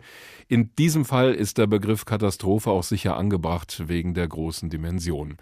[0.48, 5.38] In diesem Fall ist der Begriff Katastrophe auch sicher angebracht wegen der großen Dimension.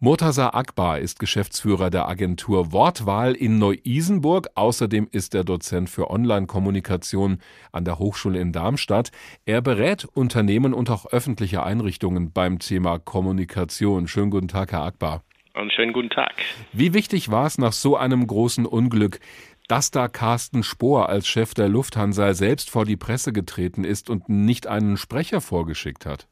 [0.00, 4.46] Murtaza Akbar ist Geschäftsführer der Agentur Wortwahl in Neu-Isenburg.
[4.54, 7.38] Außerdem ist er Dozent für Online-Kommunikation
[7.72, 9.10] an der Hochschule in Darmstadt.
[9.44, 14.06] Er berät Unternehmen und auch öffentliche Einrichtungen beim Thema Kommunikation.
[14.06, 15.24] Schönen guten Tag, Herr Akbar.
[15.54, 16.32] Und schönen guten Tag.
[16.72, 19.18] Wie wichtig war es nach so einem großen Unglück,
[19.66, 24.28] dass da Carsten Spohr als Chef der Lufthansa selbst vor die Presse getreten ist und
[24.28, 26.28] nicht einen Sprecher vorgeschickt hat?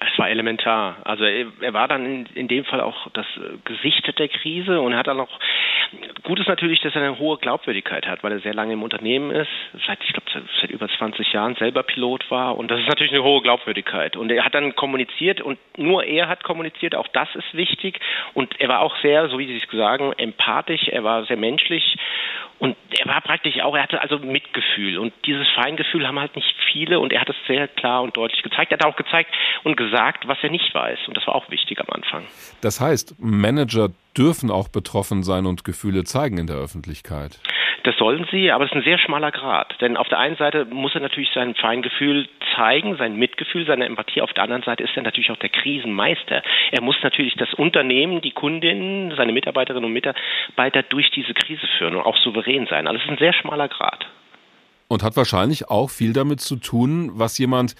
[0.00, 0.96] Es war elementar.
[1.04, 3.26] Also er, er war dann in, in, dem Fall auch das
[3.64, 5.40] Gesicht der Krise und hat dann auch
[6.22, 9.30] gut ist natürlich, dass er eine hohe Glaubwürdigkeit hat, weil er sehr lange im Unternehmen
[9.30, 9.48] ist,
[9.86, 12.56] seit ich glaube seit über 20 Jahren selber Pilot war.
[12.56, 14.16] Und das ist natürlich eine hohe Glaubwürdigkeit.
[14.16, 18.00] Und er hat dann kommuniziert und nur er hat kommuniziert, auch das ist wichtig.
[18.34, 21.96] Und er war auch sehr, so wie Sie es sagen, empathisch, er war sehr menschlich.
[22.58, 24.98] Und er war praktisch auch, er hatte also Mitgefühl.
[24.98, 28.42] Und dieses Feingefühl haben halt nicht viele und er hat es sehr klar und deutlich
[28.42, 28.72] gezeigt.
[28.72, 30.98] Er hat auch gezeigt und gesagt, was er nicht weiß.
[31.06, 32.26] Und das war auch wichtig am Anfang.
[32.60, 37.40] Das heißt, Manager dürfen auch betroffen sein und Gefühle zeigen in der Öffentlichkeit.
[37.84, 39.74] Das sollen sie, aber es ist ein sehr schmaler Grad.
[39.80, 44.20] Denn auf der einen Seite muss er natürlich sein Feingefühl zeigen, sein Mitgefühl, seine Empathie.
[44.20, 46.42] Auf der anderen Seite ist er natürlich auch der Krisenmeister.
[46.72, 51.94] Er muss natürlich das Unternehmen, die Kundinnen, seine Mitarbeiterinnen und Mitarbeiter durch diese Krise führen
[51.94, 52.86] und auch souverän sein.
[52.86, 54.06] Also es ist ein sehr schmaler Grad.
[54.88, 57.74] Und hat wahrscheinlich auch viel damit zu tun, was jemand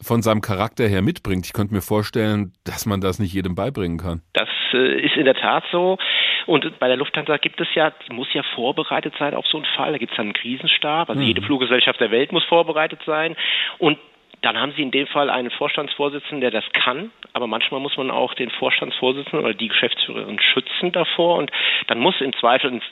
[0.00, 1.46] von seinem Charakter her mitbringt.
[1.46, 4.22] Ich könnte mir vorstellen, dass man das nicht jedem beibringen kann.
[4.32, 5.98] Das ist in der Tat so.
[6.46, 9.66] Und bei der Lufthansa gibt es ja, die muss ja vorbereitet sein auf so einen
[9.76, 9.92] Fall.
[9.92, 11.08] Da gibt es dann einen Krisenstab.
[11.08, 11.26] Also mhm.
[11.26, 13.36] jede Fluggesellschaft der Welt muss vorbereitet sein.
[13.78, 13.98] Und
[14.42, 18.10] dann haben Sie in dem Fall einen Vorstandsvorsitzenden, der das kann, aber manchmal muss man
[18.10, 21.50] auch den Vorstandsvorsitzenden oder die Geschäftsführerin schützen davor und
[21.86, 22.82] dann muss im Zweifel ein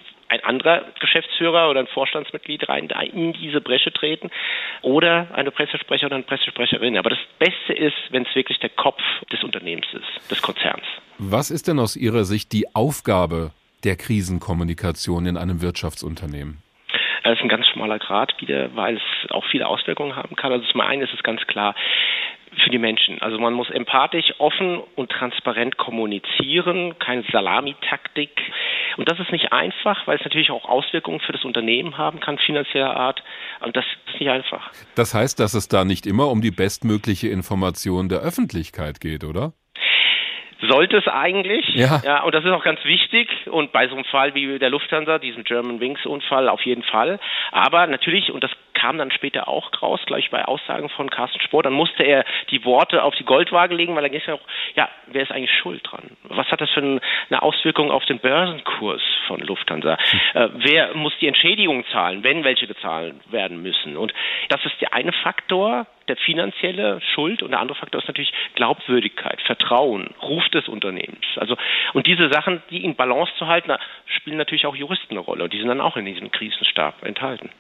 [0.45, 4.31] anderer Geschäftsführer oder ein Vorstandsmitglied rein in diese Bresche treten
[4.83, 6.97] oder eine Pressesprecher oder eine Pressesprecherin.
[6.97, 10.85] Aber das Beste ist, wenn es wirklich der Kopf des Unternehmens ist, des Konzerns.
[11.19, 13.51] Was ist denn aus Ihrer Sicht die Aufgabe
[13.85, 16.63] der Krisenkommunikation in einem Wirtschaftsunternehmen?
[17.23, 20.53] Das ist ein ganz schmaler Grad wieder, weil es auch viele Auswirkungen haben kann.
[20.53, 21.75] Also zum einen ist es ganz klar,
[22.65, 23.21] für die Menschen.
[23.23, 28.31] Also man muss empathisch, offen und transparent kommunizieren, keine Salamitaktik.
[28.97, 32.39] Und das ist nicht einfach, weil es natürlich auch Auswirkungen für das Unternehmen haben kann,
[32.39, 33.23] finanzieller Art.
[33.61, 34.71] Und das ist nicht einfach.
[34.95, 39.53] Das heißt, dass es da nicht immer um die bestmögliche Information der Öffentlichkeit geht, oder?
[40.69, 41.67] sollte es eigentlich.
[41.75, 42.01] Ja.
[42.05, 42.23] ja.
[42.23, 43.29] Und das ist auch ganz wichtig.
[43.47, 47.19] Und bei so einem Fall wie der Lufthansa, diesem German Wings Unfall, auf jeden Fall.
[47.51, 51.63] Aber natürlich, und das kam dann später auch raus, gleich bei Aussagen von Carsten Spohr.
[51.63, 54.41] Dann musste er die Worte auf die Goldwaage legen, weil dann ging es ja auch,
[54.75, 56.17] ja, wer ist eigentlich schuld dran?
[56.25, 59.99] Was hat das für eine Auswirkung auf den Börsenkurs von Lufthansa?
[59.99, 60.21] Hm.
[60.35, 63.97] Äh, wer muss die Entschädigung zahlen, wenn welche gezahlt werden müssen?
[63.97, 64.15] Und
[64.49, 69.41] das ist der eine Faktor, der finanzielle Schuld und der andere Faktor ist natürlich Glaubwürdigkeit,
[69.43, 71.25] Vertrauen, Ruf des Unternehmens.
[71.37, 71.57] Also
[71.95, 73.73] und diese Sachen, die in Balance zu halten,
[74.07, 77.51] spielen natürlich auch Juristen eine Rolle und die sind dann auch in diesem Krisenstab enthalten.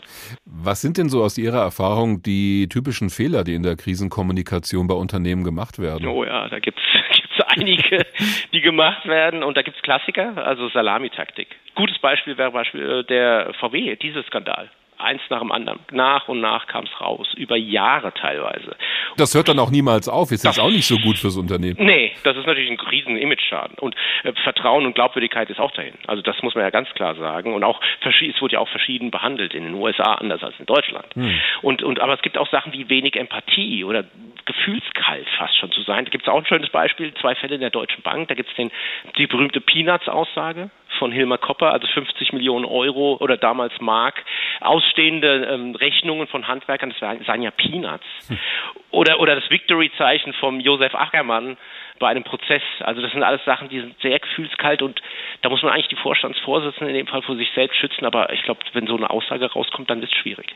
[0.45, 4.95] Was sind denn so aus Ihrer Erfahrung die typischen Fehler, die in der Krisenkommunikation bei
[4.95, 6.09] Unternehmen gemacht werden?
[6.09, 8.05] Oh ja, da gibt es einige,
[8.53, 11.47] die gemacht werden und da gibt es Klassiker, also Salamitaktik.
[11.77, 14.71] Gutes Beispiel wäre Beispiel äh, der VW, dieser Skandal
[15.03, 15.81] eins nach dem anderen.
[15.91, 18.77] Nach und nach kam es raus, über Jahre teilweise.
[19.17, 20.31] Das hört dann auch niemals auf.
[20.31, 21.77] Ist das auch nicht so gut fürs Unternehmen?
[21.79, 23.79] Nee, das ist natürlich ein riesen Image-Schaden.
[23.79, 25.95] Und äh, Vertrauen und Glaubwürdigkeit ist auch dahin.
[26.07, 27.55] Also das muss man ja ganz klar sagen.
[27.55, 31.07] Und auch es wurde ja auch verschieden behandelt in den USA, anders als in Deutschland.
[31.15, 31.41] Hm.
[31.63, 34.05] Und, und aber es gibt auch Sachen wie wenig Empathie oder
[34.45, 36.05] gefühlskalt fast schon zu sein.
[36.05, 38.29] Da gibt es auch ein schönes Beispiel, zwei Fälle in der Deutschen Bank.
[38.29, 38.71] Da gibt es
[39.17, 44.25] die berühmte Peanuts-Aussage von Hilmar Kopper, also 50 Millionen Euro oder damals Mark,
[44.61, 48.05] ausstehende ähm, Rechnungen von Handwerkern, das seien ja Peanuts.
[48.29, 48.39] Hm.
[48.91, 51.57] Oder, oder das Victory-Zeichen vom Josef Ackermann
[52.01, 52.63] bei einem Prozess.
[52.81, 55.01] Also das sind alles Sachen, die sind sehr gefühlskalt und
[55.43, 58.05] da muss man eigentlich die Vorstandsvorsitzenden in dem Fall vor sich selbst schützen.
[58.05, 60.55] Aber ich glaube, wenn so eine Aussage rauskommt, dann wird es schwierig.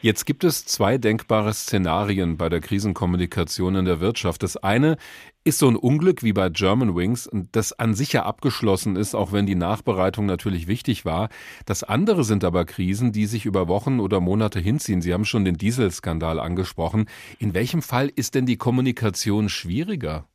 [0.00, 4.42] Jetzt gibt es zwei denkbare Szenarien bei der Krisenkommunikation in der Wirtschaft.
[4.42, 4.96] Das eine
[5.44, 9.44] ist so ein Unglück wie bei Germanwings, das an sich ja abgeschlossen ist, auch wenn
[9.44, 11.28] die Nachbereitung natürlich wichtig war.
[11.66, 15.02] Das andere sind aber Krisen, die sich über Wochen oder Monate hinziehen.
[15.02, 17.06] Sie haben schon den Dieselskandal angesprochen.
[17.38, 20.26] In welchem Fall ist denn die Kommunikation schwieriger?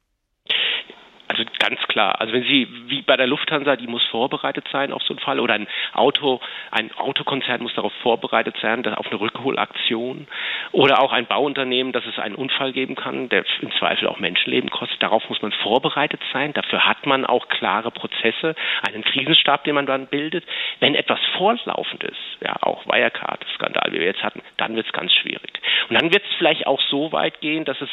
[1.70, 2.20] Ganz klar.
[2.20, 5.40] Also wenn Sie, wie bei der Lufthansa, die muss vorbereitet sein auf so einen Fall
[5.40, 6.40] oder ein Auto,
[6.72, 10.28] ein Autokonzern muss darauf vorbereitet sein, auf eine Rückholaktion
[10.72, 14.72] oder auch ein Bauunternehmen, dass es einen Unfall geben kann, der im Zweifel auch Menschenleben
[14.72, 15.04] kostet.
[15.04, 16.54] Darauf muss man vorbereitet sein.
[16.54, 18.56] Dafür hat man auch klare Prozesse,
[18.88, 20.46] einen Krisenstab, den man dann bildet.
[20.80, 25.14] Wenn etwas vorlaufend ist, ja, auch Wirecard-Skandal, wie wir jetzt hatten, dann wird es ganz
[25.14, 25.62] schwierig.
[25.88, 27.90] Und dann wird es vielleicht auch so weit gehen, dass es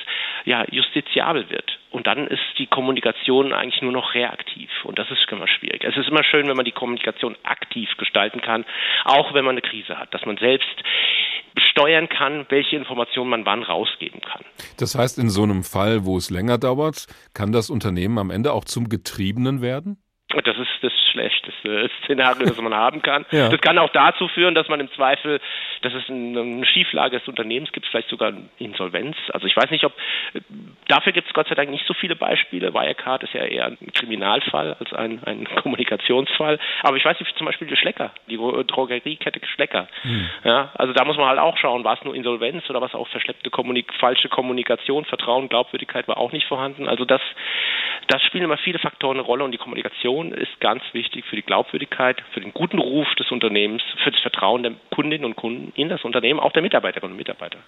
[0.47, 1.79] ja justiziabel wird.
[1.90, 4.70] Und dann ist die Kommunikation eigentlich nur noch reaktiv.
[4.85, 5.85] Und das ist immer schwierig.
[5.85, 8.64] Es ist immer schön, wenn man die Kommunikation aktiv gestalten kann,
[9.05, 10.66] auch wenn man eine Krise hat, dass man selbst
[11.70, 14.44] steuern kann, welche Informationen man wann rausgeben kann.
[14.79, 18.53] Das heißt, in so einem Fall, wo es länger dauert, kann das Unternehmen am Ende
[18.53, 19.99] auch zum Getriebenen werden?
[20.29, 23.24] Das ist das schlechteste Szenario, das man haben kann.
[23.31, 23.48] Ja.
[23.48, 25.40] Das kann auch dazu führen, dass man im Zweifel,
[25.83, 29.16] dass es eine Schieflage des Unternehmens gibt, vielleicht sogar Insolvenz.
[29.33, 29.92] Also ich weiß nicht, ob
[30.88, 32.74] dafür gibt es Gott sei Dank nicht so viele Beispiele.
[32.74, 36.59] Wirecard ist ja eher ein Kriminalfall als ein, ein Kommunikationsfall.
[36.83, 39.88] Aber ich weiß nicht, zum Beispiel die Schlecker, die Drogeriekette Schlecker.
[40.02, 40.29] Hm.
[40.44, 43.09] Ja, also da muss man halt auch schauen, war es nur Insolvenz oder was auch
[43.09, 46.88] verschleppte Kommunik falsche Kommunikation, Vertrauen, Glaubwürdigkeit war auch nicht vorhanden.
[46.88, 47.20] Also das,
[48.09, 51.42] das spielen immer viele Faktoren eine Rolle und die Kommunikation ist ganz wichtig für die
[51.42, 55.88] Glaubwürdigkeit, für den guten Ruf des Unternehmens, für das Vertrauen der Kundinnen und Kunden in
[55.88, 57.59] das Unternehmen, auch der Mitarbeiterinnen und Mitarbeiter.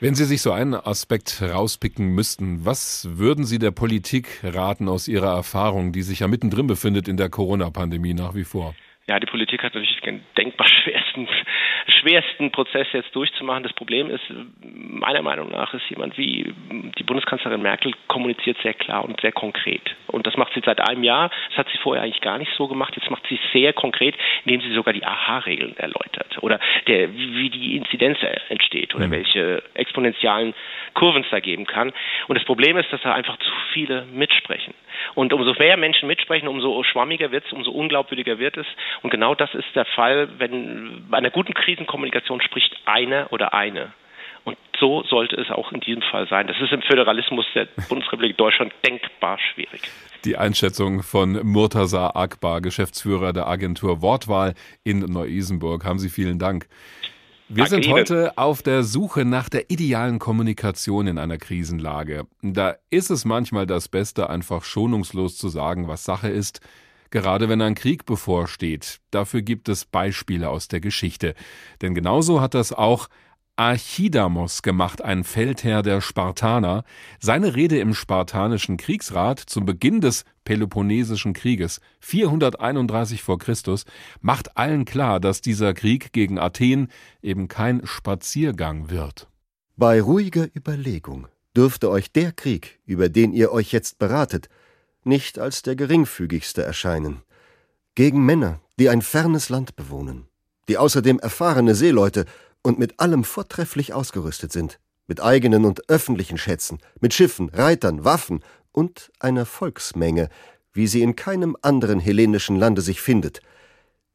[0.00, 5.08] Wenn Sie sich so einen Aspekt rauspicken müssten, was würden Sie der Politik raten aus
[5.08, 8.74] Ihrer Erfahrung, die sich ja mittendrin befindet in der Corona-Pandemie nach wie vor?
[9.06, 11.28] Ja, die Politik hat natürlich den denkbar schwersten,
[12.00, 13.62] schwersten Prozess jetzt durchzumachen.
[13.62, 14.22] Das Problem ist,
[14.62, 16.54] meiner Meinung nach, ist jemand wie
[16.98, 19.94] die Bundeskanzlerin Merkel kommuniziert sehr klar und sehr konkret.
[20.06, 21.30] Und das macht sie seit einem Jahr.
[21.50, 22.96] Das hat sie vorher eigentlich gar nicht so gemacht.
[22.96, 24.14] Jetzt macht sie sehr konkret,
[24.44, 26.38] indem sie sogar die AHA-Regeln erläutert.
[26.40, 29.12] Oder der, wie die Inzidenz entsteht oder mhm.
[29.12, 30.54] welche exponentialen
[30.94, 31.92] Kurven es da geben kann.
[32.28, 34.72] Und das Problem ist, dass da einfach zu viele mitsprechen.
[35.14, 38.66] Und umso mehr Menschen mitsprechen, umso schwammiger wird es, umso unglaubwürdiger wird es.
[39.02, 43.92] Und genau das ist der Fall, wenn bei einer guten Krisenkommunikation spricht einer oder eine.
[44.44, 46.46] Und so sollte es auch in diesem Fall sein.
[46.46, 49.80] Das ist im Föderalismus der Bundesrepublik Deutschland denkbar schwierig.
[50.24, 54.54] Die Einschätzung von Murtaza Akbar, Geschäftsführer der Agentur Wortwahl
[54.84, 55.84] in Neu-Isenburg.
[55.84, 56.66] Haben Sie vielen Dank.
[57.48, 62.26] Wir sind heute auf der Suche nach der idealen Kommunikation in einer Krisenlage.
[62.42, 66.60] Da ist es manchmal das Beste, einfach schonungslos zu sagen, was Sache ist,
[67.14, 69.00] gerade wenn ein Krieg bevorsteht.
[69.12, 71.34] Dafür gibt es Beispiele aus der Geschichte.
[71.80, 73.08] Denn genauso hat das auch
[73.54, 76.82] Archidamos gemacht, ein Feldherr der Spartaner.
[77.20, 83.84] Seine Rede im Spartanischen Kriegsrat zum Beginn des Peloponnesischen Krieges 431 vor Christus
[84.20, 86.88] macht allen klar, dass dieser Krieg gegen Athen
[87.22, 89.28] eben kein Spaziergang wird.
[89.76, 94.48] Bei ruhiger Überlegung dürfte euch der Krieg, über den ihr euch jetzt beratet,
[95.06, 97.22] nicht als der geringfügigste erscheinen.
[97.94, 100.26] Gegen Männer, die ein fernes Land bewohnen,
[100.68, 102.24] die außerdem erfahrene Seeleute
[102.62, 108.40] und mit allem vortrefflich ausgerüstet sind, mit eigenen und öffentlichen Schätzen, mit Schiffen, Reitern, Waffen
[108.72, 110.28] und einer Volksmenge,
[110.72, 113.40] wie sie in keinem anderen hellenischen Lande sich findet,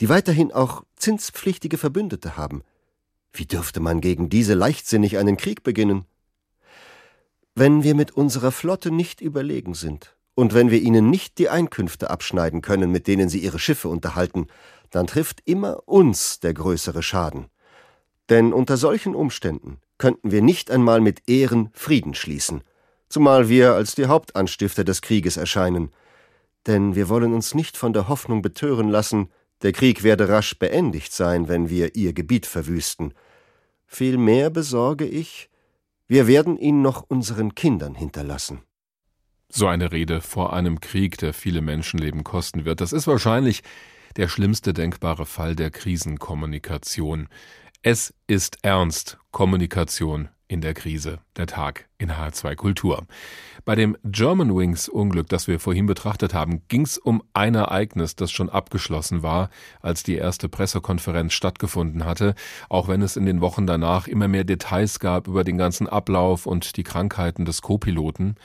[0.01, 2.63] die weiterhin auch zinspflichtige Verbündete haben.
[3.31, 6.05] Wie dürfte man gegen diese leichtsinnig einen Krieg beginnen?
[7.55, 12.09] Wenn wir mit unserer Flotte nicht überlegen sind und wenn wir ihnen nicht die Einkünfte
[12.09, 14.47] abschneiden können, mit denen sie ihre Schiffe unterhalten,
[14.89, 17.47] dann trifft immer uns der größere Schaden.
[18.29, 22.63] Denn unter solchen Umständen könnten wir nicht einmal mit Ehren Frieden schließen,
[23.09, 25.91] zumal wir als die Hauptanstifter des Krieges erscheinen.
[26.67, 29.29] Denn wir wollen uns nicht von der Hoffnung betören lassen,
[29.61, 33.13] der Krieg werde rasch beendigt sein, wenn wir ihr Gebiet verwüsten.
[33.85, 35.49] Vielmehr besorge ich,
[36.07, 38.61] wir werden ihn noch unseren Kindern hinterlassen.
[39.51, 43.63] So eine Rede vor einem Krieg, der viele Menschenleben kosten wird, das ist wahrscheinlich
[44.15, 47.27] der schlimmste denkbare Fall der Krisenkommunikation.
[47.81, 49.17] Es ist ernst.
[49.31, 51.19] Kommunikation in der Krise.
[51.35, 53.07] Der Tag in H2 Kultur.
[53.65, 58.31] Bei dem Germanwings Unglück, das wir vorhin betrachtet haben, ging es um ein Ereignis, das
[58.31, 59.49] schon abgeschlossen war,
[59.81, 62.35] als die erste Pressekonferenz stattgefunden hatte,
[62.67, 66.45] auch wenn es in den Wochen danach immer mehr Details gab über den ganzen Ablauf
[66.45, 68.35] und die Krankheiten des Co-Piloten.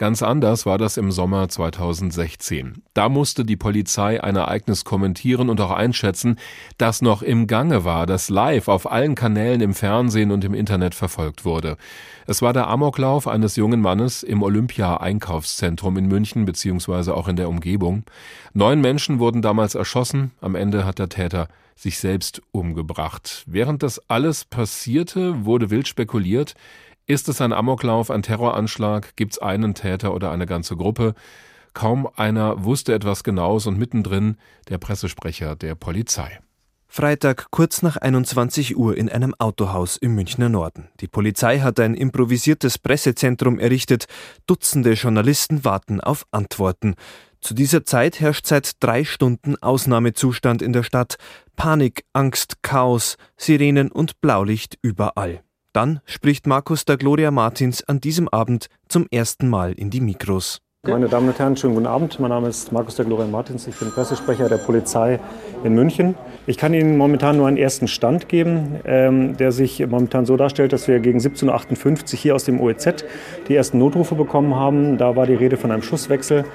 [0.00, 2.84] Ganz anders war das im Sommer 2016.
[2.94, 6.36] Da musste die Polizei ein Ereignis kommentieren und auch einschätzen,
[6.78, 10.94] das noch im Gange war, das live auf allen Kanälen im Fernsehen und im Internet
[10.94, 11.76] verfolgt wurde.
[12.26, 17.10] Es war der Amoklauf eines jungen Mannes im Olympia-Einkaufszentrum in München bzw.
[17.10, 18.04] auch in der Umgebung.
[18.54, 20.30] Neun Menschen wurden damals erschossen.
[20.40, 23.44] Am Ende hat der Täter sich selbst umgebracht.
[23.46, 26.54] Während das alles passierte, wurde wild spekuliert,
[27.10, 29.16] ist es ein Amoklauf, ein Terroranschlag?
[29.16, 31.14] Gibt es einen Täter oder eine ganze Gruppe?
[31.74, 34.36] Kaum einer wusste etwas Genaues und mittendrin
[34.68, 36.38] der Pressesprecher der Polizei.
[36.86, 40.88] Freitag kurz nach 21 Uhr in einem Autohaus im Münchner Norden.
[41.00, 44.06] Die Polizei hat ein improvisiertes Pressezentrum errichtet.
[44.46, 46.94] Dutzende Journalisten warten auf Antworten.
[47.40, 51.16] Zu dieser Zeit herrscht seit drei Stunden Ausnahmezustand in der Stadt.
[51.56, 55.42] Panik, Angst, Chaos, Sirenen und Blaulicht überall.
[55.72, 60.58] Dann spricht Markus da Gloria Martins an diesem Abend zum ersten Mal in die Mikros.
[60.82, 62.18] Meine Damen und Herren, schönen guten Abend.
[62.18, 63.66] Mein Name ist Markus der Gloria Martins.
[63.68, 65.20] Ich bin Pressesprecher der Polizei
[65.62, 66.16] in München.
[66.46, 70.72] Ich kann Ihnen momentan nur einen ersten Stand geben, ähm, der sich momentan so darstellt,
[70.72, 73.04] dass wir gegen 17.58 Uhr hier aus dem OEZ
[73.46, 74.96] die ersten Notrufe bekommen haben.
[74.96, 76.46] Da war die Rede von einem Schusswechsel.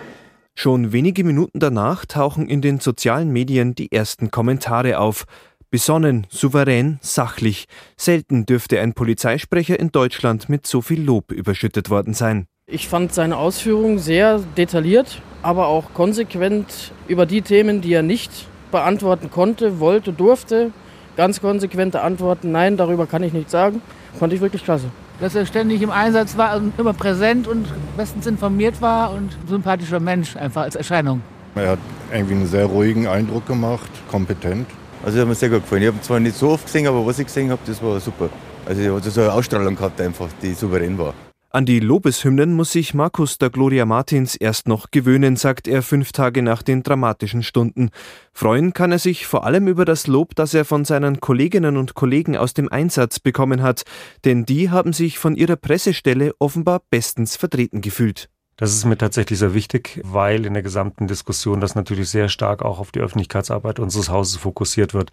[0.56, 5.26] Schon wenige Minuten danach tauchen in den sozialen Medien die ersten Kommentare auf.
[5.72, 7.66] Besonnen, souverän, sachlich.
[7.98, 12.48] Selten dürfte ein Polizeisprecher in Deutschland mit so viel Lob überschüttet worden sein.
[12.68, 18.32] Ich fand seine Ausführungen sehr detailliert, aber auch konsequent über die Themen, die er nicht
[18.72, 20.72] beantworten konnte, wollte, durfte.
[21.16, 23.82] Ganz konsequente Antworten, nein, darüber kann ich nichts sagen.
[24.20, 24.90] Fand ich wirklich klasse.
[25.20, 30.00] Dass er ständig im Einsatz war und immer präsent und bestens informiert war und sympathischer
[30.00, 31.22] Mensch einfach als Erscheinung.
[31.56, 31.80] Er hat
[32.12, 34.68] irgendwie einen sehr ruhigen Eindruck gemacht, kompetent.
[35.06, 35.84] Also hat mir sehr gut gefallen.
[35.84, 38.28] Ich habe zwar nicht so oft gesehen, aber was ich gesehen habe, das war super.
[38.66, 41.14] Also er hat so eine Ausstrahlung gehabt einfach, die souverän war.
[41.52, 46.12] An die Lobeshymnen muss sich Markus der Gloria Martins erst noch gewöhnen, sagt er fünf
[46.12, 47.92] Tage nach den dramatischen Stunden.
[48.34, 51.94] Freuen kann er sich vor allem über das Lob, das er von seinen Kolleginnen und
[51.94, 53.84] Kollegen aus dem Einsatz bekommen hat,
[54.26, 58.28] denn die haben sich von ihrer Pressestelle offenbar bestens vertreten gefühlt.
[58.58, 62.64] Das ist mir tatsächlich sehr wichtig, weil in der gesamten Diskussion das natürlich sehr stark
[62.64, 65.12] auch auf die Öffentlichkeitsarbeit unseres Hauses fokussiert wird.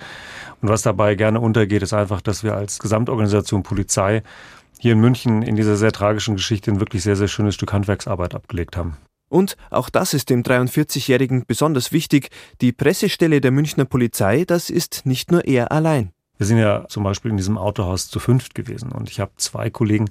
[0.60, 4.22] Und was dabei gerne untergeht, ist einfach, dass wir als Gesamtorganisation Polizei
[4.78, 8.36] hier in München in dieser sehr tragischen Geschichte ein wirklich sehr, sehr schönes Stück Handwerksarbeit
[8.36, 8.96] abgelegt haben.
[9.28, 12.28] Und auch das ist dem 43-Jährigen besonders wichtig.
[12.60, 16.12] Die Pressestelle der Münchner Polizei, das ist nicht nur er allein.
[16.36, 19.70] Wir sind ja zum Beispiel in diesem Autohaus zu fünft gewesen und ich habe zwei
[19.70, 20.10] Kollegen,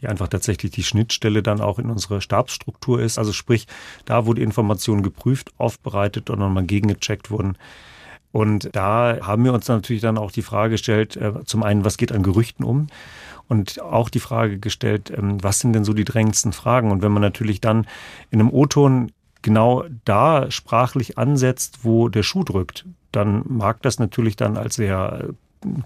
[0.00, 3.18] die einfach tatsächlich die Schnittstelle dann auch in unserer Stabsstruktur ist.
[3.18, 3.66] Also sprich,
[4.04, 7.56] da wo die Informationen geprüft, aufbereitet und nochmal gegengecheckt wurden.
[8.30, 11.96] Und da haben wir uns natürlich dann auch die Frage gestellt, äh, zum einen, was
[11.96, 12.88] geht an Gerüchten um?
[13.48, 16.90] Und auch die Frage gestellt, ähm, was sind denn so die drängendsten Fragen?
[16.90, 17.86] Und wenn man natürlich dann
[18.30, 24.36] in einem O-Ton genau da sprachlich ansetzt, wo der Schuh drückt, dann mag das natürlich
[24.36, 25.30] dann als sehr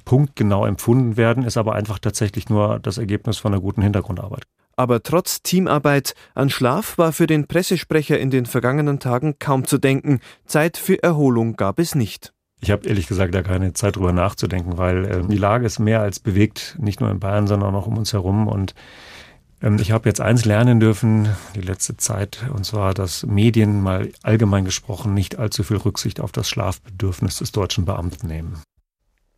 [0.04, 4.44] punktgenau empfunden werden, ist aber einfach tatsächlich nur das Ergebnis von einer guten Hintergrundarbeit.
[4.76, 9.78] Aber trotz Teamarbeit an Schlaf war für den Pressesprecher in den vergangenen Tagen kaum zu
[9.78, 10.20] denken.
[10.46, 12.32] Zeit für Erholung gab es nicht.
[12.60, 16.00] Ich habe ehrlich gesagt da keine Zeit drüber nachzudenken, weil äh, die Lage ist mehr
[16.00, 18.46] als bewegt, nicht nur in Bayern, sondern auch um uns herum.
[18.46, 18.74] Und
[19.60, 24.10] ähm, ich habe jetzt eins lernen dürfen, die letzte Zeit, und zwar, dass Medien mal
[24.22, 28.62] allgemein gesprochen nicht allzu viel Rücksicht auf das Schlafbedürfnis des deutschen Beamten nehmen.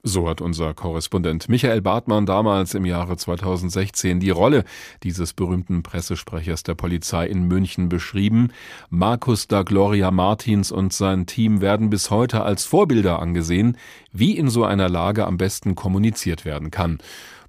[0.06, 4.64] So hat unser Korrespondent Michael Bartmann damals im Jahre 2016 die Rolle
[5.02, 8.52] dieses berühmten Pressesprechers der Polizei in München beschrieben.
[8.90, 13.78] Markus da Gloria Martins und sein Team werden bis heute als Vorbilder angesehen,
[14.12, 16.98] wie in so einer Lage am besten kommuniziert werden kann.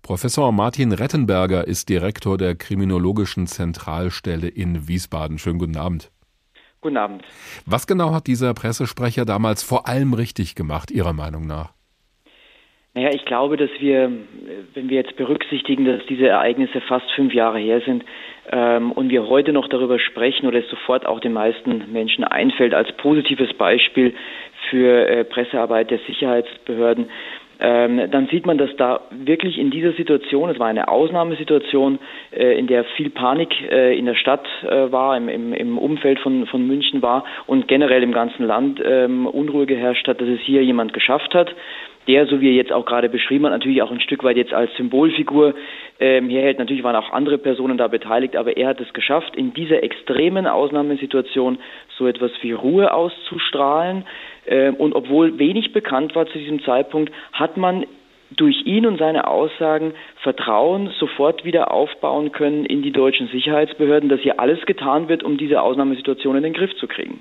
[0.01, 5.39] Professor Martin Rettenberger ist Direktor der Kriminologischen Zentralstelle in Wiesbaden.
[5.39, 6.09] Schönen guten Abend.
[6.79, 7.21] Guten Abend.
[7.65, 11.74] Was genau hat dieser Pressesprecher damals vor allem richtig gemacht, Ihrer Meinung nach?
[12.95, 14.09] Naja, ich glaube, dass wir,
[14.73, 18.05] wenn wir jetzt berücksichtigen, dass diese Ereignisse fast fünf Jahre her sind
[18.49, 22.73] ähm, und wir heute noch darüber sprechen oder es sofort auch den meisten Menschen einfällt
[22.73, 24.13] als positives Beispiel
[24.69, 27.07] für äh, Pressearbeit der Sicherheitsbehörden,
[27.59, 31.99] ähm, dann sieht man, dass da wirklich in dieser Situation, es war eine Ausnahmesituation,
[32.31, 36.19] äh, in der viel Panik äh, in der Stadt äh, war, im, im, im Umfeld
[36.19, 40.41] von, von München war und generell im ganzen Land ähm, Unruhe geherrscht hat, dass es
[40.41, 41.55] hier jemand geschafft hat,
[42.07, 44.53] der, so wie er jetzt auch gerade beschrieben hat, natürlich auch ein Stück weit jetzt
[44.53, 45.53] als Symbolfigur
[45.99, 46.59] ähm, herhält.
[46.59, 50.47] Natürlich waren auch andere Personen da beteiligt, aber er hat es geschafft, in dieser extremen
[50.47, 51.57] Ausnahmesituation
[51.97, 54.05] so etwas wie Ruhe auszustrahlen.
[54.47, 57.85] Ähm, und obwohl wenig bekannt war zu diesem Zeitpunkt, hat man
[58.31, 64.19] durch ihn und seine Aussagen Vertrauen sofort wieder aufbauen können in die deutschen Sicherheitsbehörden, dass
[64.21, 67.19] hier alles getan wird, um diese Ausnahmesituation in den Griff zu kriegen.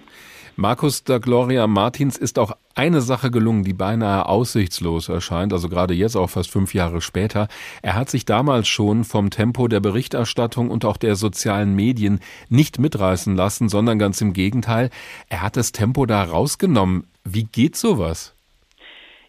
[0.56, 5.94] Markus da Gloria Martins ist auch eine Sache gelungen, die beinahe aussichtslos erscheint, also gerade
[5.94, 7.48] jetzt auch fast fünf Jahre später.
[7.82, 12.78] Er hat sich damals schon vom Tempo der Berichterstattung und auch der sozialen Medien nicht
[12.78, 14.90] mitreißen lassen, sondern ganz im Gegenteil,
[15.28, 17.04] er hat das Tempo da rausgenommen.
[17.24, 18.30] Wie geht sowas?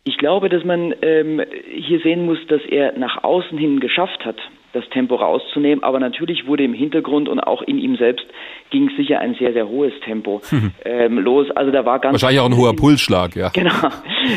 [0.04, 1.42] Ich glaube, dass man ähm,
[1.76, 4.38] hier sehen muss, dass er nach außen hin geschafft hat,
[4.76, 5.84] das Tempo rauszunehmen.
[5.84, 8.26] Aber natürlich wurde im Hintergrund und auch in ihm selbst
[8.70, 10.72] ging sicher ein sehr, sehr hohes Tempo mhm.
[10.84, 11.50] ähm, los.
[11.52, 13.50] Also da war ganz wahrscheinlich auch ein hoher Pulsschlag, ja.
[13.50, 13.74] Genau,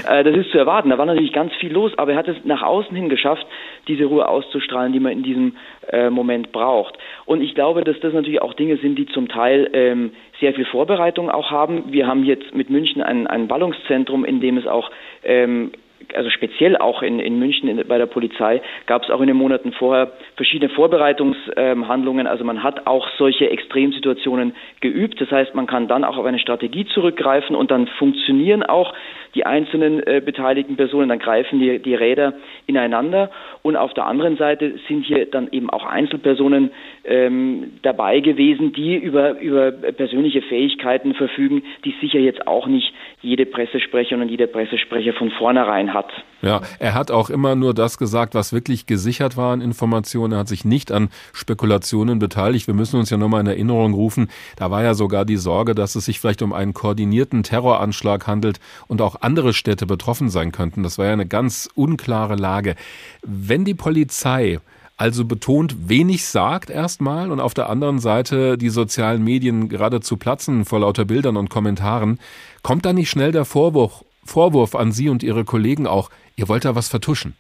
[0.09, 0.91] äh, das ist zu erwarten.
[0.91, 3.47] Da war natürlich ganz viel los, aber er hat es nach außen hin geschafft,
[3.89, 5.57] diese Ruhe auszustrahlen, die man in diesem
[5.91, 6.97] äh, Moment braucht.
[7.25, 10.67] Und ich glaube, dass das natürlich auch Dinge sind, die zum Teil ähm, sehr viel
[10.67, 11.85] Vorbereitung auch haben.
[11.93, 14.91] Wir haben jetzt mit München ein, ein Ballungszentrum, in dem es auch
[15.25, 15.73] ähm,
[16.15, 19.37] also speziell auch in, in München in, bei der Polizei, gab es auch in den
[19.37, 22.27] Monaten vorher verschiedene Vorbereitungshandlungen.
[22.27, 25.21] Also man hat auch solche Extremsituationen geübt.
[25.21, 28.95] Das heißt, man kann dann auch auf eine Strategie zurückgreifen und dann funktionieren auch
[29.35, 32.35] die einzelnen äh, beteiligten Personen, dann greifen die, die Räder
[32.67, 33.31] ineinander.
[33.63, 36.71] Und auf der anderen Seite sind hier dann eben auch Einzelpersonen
[37.05, 43.47] ähm, dabei gewesen, die über, über persönliche Fähigkeiten verfügen, die sicher jetzt auch nicht jede
[43.47, 45.98] Pressesprecherin und jeder Pressesprecher von vornherein hat.
[46.41, 50.35] Ja, er hat auch immer nur das gesagt, was wirklich gesichert war an Informationen.
[50.35, 52.69] Er hat sich nicht an Spekulationen beteiligt.
[52.69, 55.97] Wir müssen uns ja nochmal in Erinnerung rufen, da war ja sogar die Sorge, dass
[55.97, 60.83] es sich vielleicht um einen koordinierten Terroranschlag handelt und auch andere Städte betroffen sein könnten.
[60.83, 62.77] Das war ja eine ganz unklare Lage.
[63.23, 64.61] Wenn die Polizei
[64.99, 70.65] also betont wenig sagt erstmal und auf der anderen Seite die sozialen Medien geradezu platzen
[70.65, 72.19] vor lauter Bildern und Kommentaren,
[72.63, 76.65] kommt da nicht schnell der Vorwurf, Vorwurf an Sie und Ihre Kollegen auch, ihr wollt
[76.65, 77.35] da was vertuschen?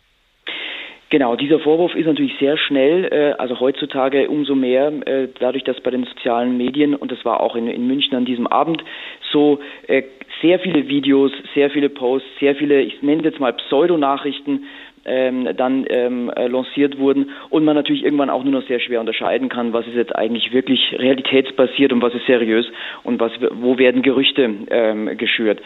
[1.10, 5.80] Genau, dieser Vorwurf ist natürlich sehr schnell, äh, also heutzutage umso mehr, äh, dadurch, dass
[5.80, 8.84] bei den sozialen Medien, und das war auch in, München an diesem Abend,
[9.32, 10.02] so äh,
[10.42, 14.64] sehr viele Videos, sehr viele Posts, sehr viele, ich nenne jetzt mal Pseudonachrichten
[15.08, 19.00] ähm, dann ähm, äh, lanciert wurden und man natürlich irgendwann auch nur noch sehr schwer
[19.00, 22.66] unterscheiden kann, was ist jetzt eigentlich wirklich realitätsbasiert und was ist seriös
[23.02, 25.60] und was, wo werden Gerüchte ähm, geschürt.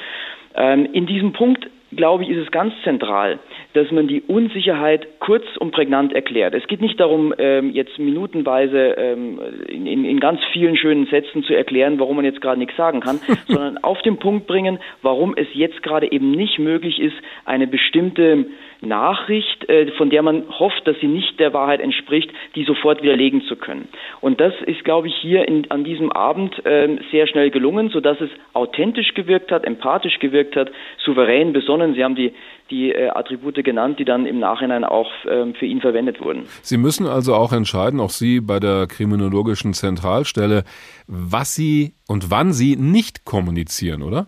[0.54, 3.38] Ähm, in diesem Punkt glaube ich, ist es ganz zentral,
[3.74, 6.54] dass man die Unsicherheit kurz und prägnant erklärt.
[6.54, 11.54] Es geht nicht darum, ähm, jetzt minutenweise ähm, in, in, ganz vielen schönen Sätzen zu
[11.54, 15.48] erklären, warum man jetzt gerade nichts sagen kann, sondern auf den Punkt bringen, warum es
[15.52, 18.46] jetzt gerade eben nicht möglich ist, eine bestimmte
[18.82, 23.42] Nachricht, äh, von der man hofft, dass sie nicht der Wahrheit entspricht, die sofort widerlegen
[23.42, 23.88] zu können.
[24.20, 28.20] Und das ist, glaube ich, hier in, an diesem Abend äh, sehr schnell gelungen, sodass
[28.20, 30.70] es authentisch gewirkt hat, empathisch gewirkt hat,
[31.04, 31.94] souverän, besonnen.
[31.94, 32.32] Sie haben die,
[32.70, 36.46] die äh, Attribute genannt, die dann im Nachhinein auch ähm, für ihn verwendet wurden.
[36.62, 40.64] Sie müssen also auch entscheiden, auch Sie bei der Kriminologischen Zentralstelle,
[41.06, 44.26] was Sie und wann Sie nicht kommunizieren, oder?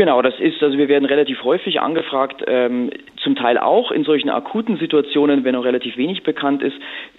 [0.00, 2.88] Genau, das ist, also wir werden relativ häufig angefragt, ähm,
[3.22, 6.74] zum Teil auch in solchen akuten Situationen, wenn noch relativ wenig bekannt ist,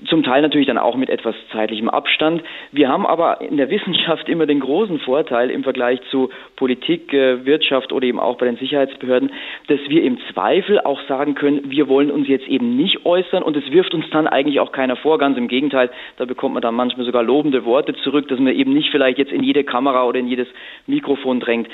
[0.07, 2.41] zum Teil natürlich dann auch mit etwas zeitlichem Abstand.
[2.71, 7.45] Wir haben aber in der Wissenschaft immer den großen Vorteil im Vergleich zu Politik, äh,
[7.45, 9.32] Wirtschaft oder eben auch bei den Sicherheitsbehörden,
[9.67, 13.55] dass wir im Zweifel auch sagen können, wir wollen uns jetzt eben nicht äußern und
[13.55, 15.19] es wirft uns dann eigentlich auch keiner vor.
[15.19, 18.73] Ganz im Gegenteil, da bekommt man dann manchmal sogar lobende Worte zurück, dass man eben
[18.73, 20.47] nicht vielleicht jetzt in jede Kamera oder in jedes
[20.88, 21.67] Mikrofon drängt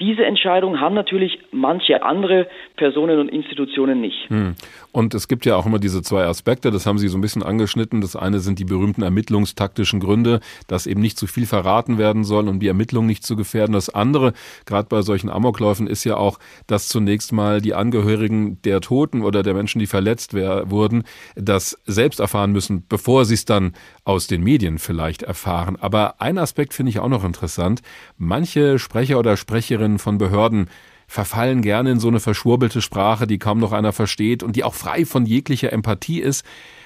[0.00, 2.46] Diese Entscheidung haben natürlich manche andere
[2.76, 4.28] Personen und Institutionen nicht.
[4.28, 4.54] Hm.
[4.92, 7.42] Und es gibt ja auch immer diese zwei Aspekte, das haben Sie so ein bisschen
[7.42, 8.00] angeschnitten.
[8.00, 10.38] Das eine sind die berühmten ermittlungstaktischen Gründe,
[10.68, 13.72] dass eben nicht zu viel verraten werden soll, um die Ermittlungen nicht zu gefährden.
[13.72, 14.34] Das andere,
[14.66, 16.38] gerade bei solchen Amokläufen, ist ja auch,
[16.68, 21.02] dass zunächst mal die Angehörigen der Toten oder der Menschen, die verletzt wurden,
[21.34, 23.72] das selbst erfahren müssen, bevor sie es dann
[24.04, 25.76] aus den Medien vielleicht erfahren.
[25.80, 27.82] Aber ein Aspekt finde ich auch noch interessant.
[28.16, 30.68] Manche Sprecher oder Sprecherinnen von Behörden
[31.06, 34.74] verfallen gerne in so eine verschwurbelte Sprache, die kaum noch einer versteht und die auch
[34.74, 36.44] frei von jeglicher Empathie ist,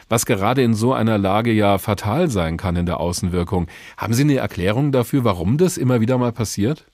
[0.09, 3.67] was gerade in so einer Lage ja fatal sein kann in der Außenwirkung.
[3.97, 6.87] Haben Sie eine Erklärung dafür, warum das immer wieder mal passiert?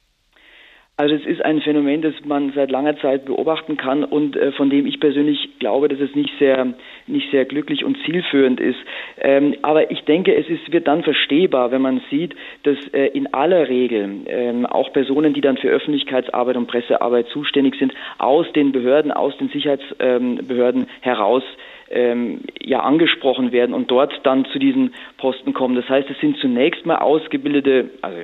[0.96, 4.68] Also es ist ein Phänomen, das man seit langer Zeit beobachten kann und äh, von
[4.68, 6.74] dem ich persönlich glaube, dass es nicht sehr
[7.08, 8.78] nicht sehr glücklich und zielführend ist.
[9.20, 13.32] Ähm, aber ich denke, es ist, wird dann verstehbar, wenn man sieht, dass äh, in
[13.32, 18.72] aller Regel ähm, auch Personen, die dann für Öffentlichkeitsarbeit und Pressearbeit zuständig sind, aus den
[18.72, 21.42] Behörden, aus den Sicherheitsbehörden ähm, heraus
[21.90, 25.74] ähm, ja angesprochen werden und dort dann zu diesen Posten kommen.
[25.74, 28.18] Das heißt, es sind zunächst mal ausgebildete, also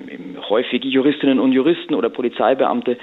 [0.49, 2.99] häufig Juristinnen und Juristen oder Polizeibeamte,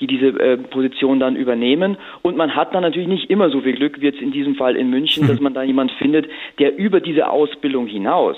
[0.00, 1.96] die diese äh, Position dann übernehmen.
[2.22, 4.76] Und man hat dann natürlich nicht immer so viel Glück, wie jetzt in diesem Fall
[4.76, 6.26] in München, dass man da jemand findet,
[6.58, 8.36] der über diese Ausbildung hinaus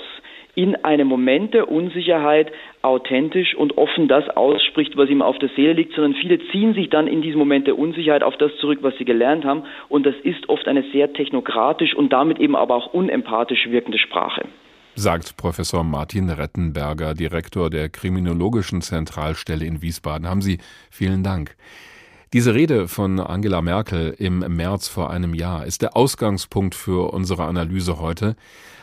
[0.55, 5.73] in einem Moment der Unsicherheit authentisch und offen das ausspricht, was ihm auf der Seele
[5.73, 8.97] liegt, sondern viele ziehen sich dann in diesem Moment der Unsicherheit auf das zurück, was
[8.97, 9.63] sie gelernt haben.
[9.87, 14.45] Und das ist oft eine sehr technokratisch und damit eben aber auch unempathisch wirkende Sprache
[14.95, 20.27] sagt Professor Martin Rettenberger, Direktor der Kriminologischen Zentralstelle in Wiesbaden.
[20.27, 20.57] Haben Sie
[20.89, 21.55] vielen Dank.
[22.33, 27.45] Diese Rede von Angela Merkel im März vor einem Jahr ist der Ausgangspunkt für unsere
[27.45, 28.35] Analyse heute.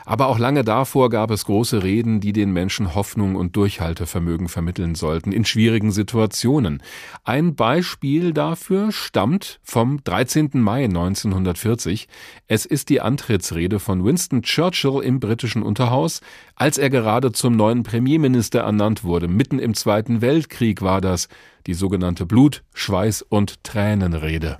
[0.08, 4.94] Aber auch lange davor gab es große Reden, die den Menschen Hoffnung und Durchhaltevermögen vermitteln
[4.94, 6.80] sollten in schwierigen Situationen.
[7.24, 10.50] Ein Beispiel dafür stammt vom 13.
[10.54, 12.06] Mai 1940.
[12.46, 16.20] Es ist die Antrittsrede von Winston Churchill im britischen Unterhaus,
[16.54, 19.26] als er gerade zum neuen Premierminister ernannt wurde.
[19.26, 21.28] Mitten im Zweiten Weltkrieg war das,
[21.66, 24.58] die sogenannte Blut-, Schweiß- und Tränenrede.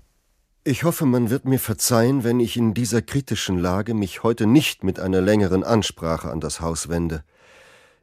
[0.69, 4.83] Ich hoffe, man wird mir verzeihen, wenn ich in dieser kritischen Lage mich heute nicht
[4.83, 7.23] mit einer längeren Ansprache an das Haus wende.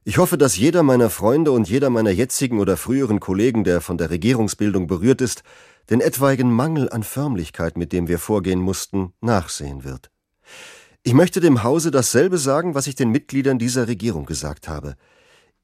[0.05, 3.97] Ich hoffe, dass jeder meiner Freunde und jeder meiner jetzigen oder früheren Kollegen, der von
[3.97, 5.43] der Regierungsbildung berührt ist,
[5.89, 10.09] den etwaigen Mangel an Förmlichkeit, mit dem wir vorgehen mussten, nachsehen wird.
[11.03, 14.95] Ich möchte dem Hause dasselbe sagen, was ich den Mitgliedern dieser Regierung gesagt habe.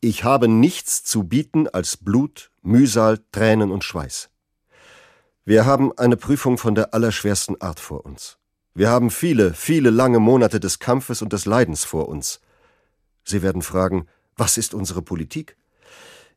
[0.01, 4.29] Ich habe nichts zu bieten als Blut, Mühsal, Tränen und Schweiß.
[5.49, 8.37] Wir haben eine Prüfung von der allerschwersten Art vor uns.
[8.75, 12.39] Wir haben viele, viele lange Monate des Kampfes und des Leidens vor uns.
[13.23, 14.05] Sie werden fragen,
[14.37, 15.57] was ist unsere Politik?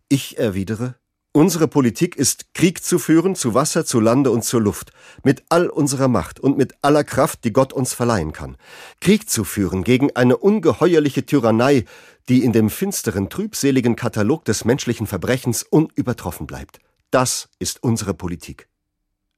[0.09, 0.95] Ich erwidere,
[1.33, 4.93] unsere Politik ist, Krieg zu führen, zu Wasser, zu Lande und zur Luft,
[5.23, 8.57] mit all unserer Macht und mit aller Kraft, die Gott uns verleihen kann.
[9.03, 11.85] Krieg zu führen gegen eine ungeheuerliche Tyrannei,
[12.31, 16.81] die in dem finsteren, trübseligen Katalog des menschlichen Verbrechens unübertroffen bleibt.
[17.11, 18.72] Das ist unsere Politik.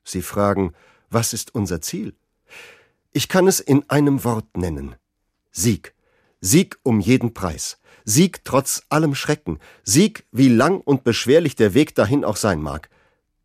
[0.04, 0.72] Sie fragen,
[1.10, 2.14] was ist unser Ziel?
[3.12, 4.96] Ich kann es in einem Wort nennen.
[5.50, 5.94] Sieg.
[6.40, 7.78] Sieg um jeden Preis.
[8.04, 9.58] Sieg trotz allem Schrecken.
[9.82, 12.90] Sieg, wie lang und beschwerlich der Weg dahin auch sein mag.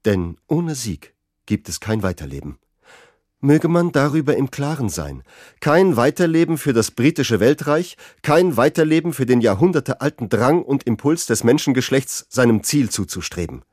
[0.05, 1.13] Denn ohne Sieg
[1.45, 2.59] gibt es kein Weiterleben.
[3.41, 5.23] Möge man darüber im Klaren sein.
[5.61, 11.45] Kein Weiterleben für das britische Weltreich, kein Weiterleben für den jahrhundertealten Drang und Impuls des
[11.45, 13.63] Menschengeschlechts, seinem Ziel zuzustreben.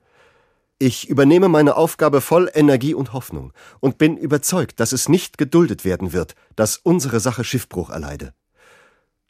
[0.78, 5.86] Ich übernehme meine Aufgabe voll Energie und Hoffnung und bin überzeugt, dass es nicht geduldet
[5.86, 8.34] werden wird, dass unsere Sache Schiffbruch erleide.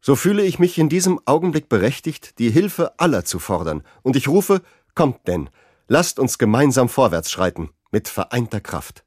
[0.01, 4.26] So fühle ich mich in diesem Augenblick berechtigt, die Hilfe aller zu fordern, und ich
[4.26, 4.61] rufe,
[4.97, 5.49] kommt denn,
[5.86, 9.05] lasst uns gemeinsam vorwärts schreiten, mit vereinter Kraft.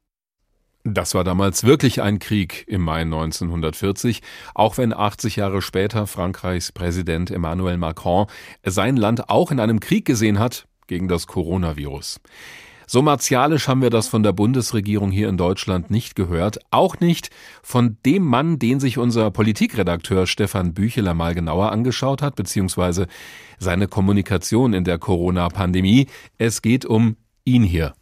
[0.82, 4.22] Das war damals wirklich ein Krieg im Mai 1940,
[4.54, 8.28] auch wenn 80 Jahre später Frankreichs Präsident Emmanuel Macron
[8.64, 12.20] sein Land auch in einem Krieg gesehen hat, gegen das Coronavirus.
[12.86, 17.30] So martialisch haben wir das von der Bundesregierung hier in Deutschland nicht gehört, auch nicht
[17.62, 23.06] von dem Mann, den sich unser Politikredakteur Stefan Bücheler mal genauer angeschaut hat, beziehungsweise
[23.60, 26.08] seine Kommunikation in der Corona-Pandemie.
[26.36, 27.14] Es geht um
[27.44, 27.94] ihn hier.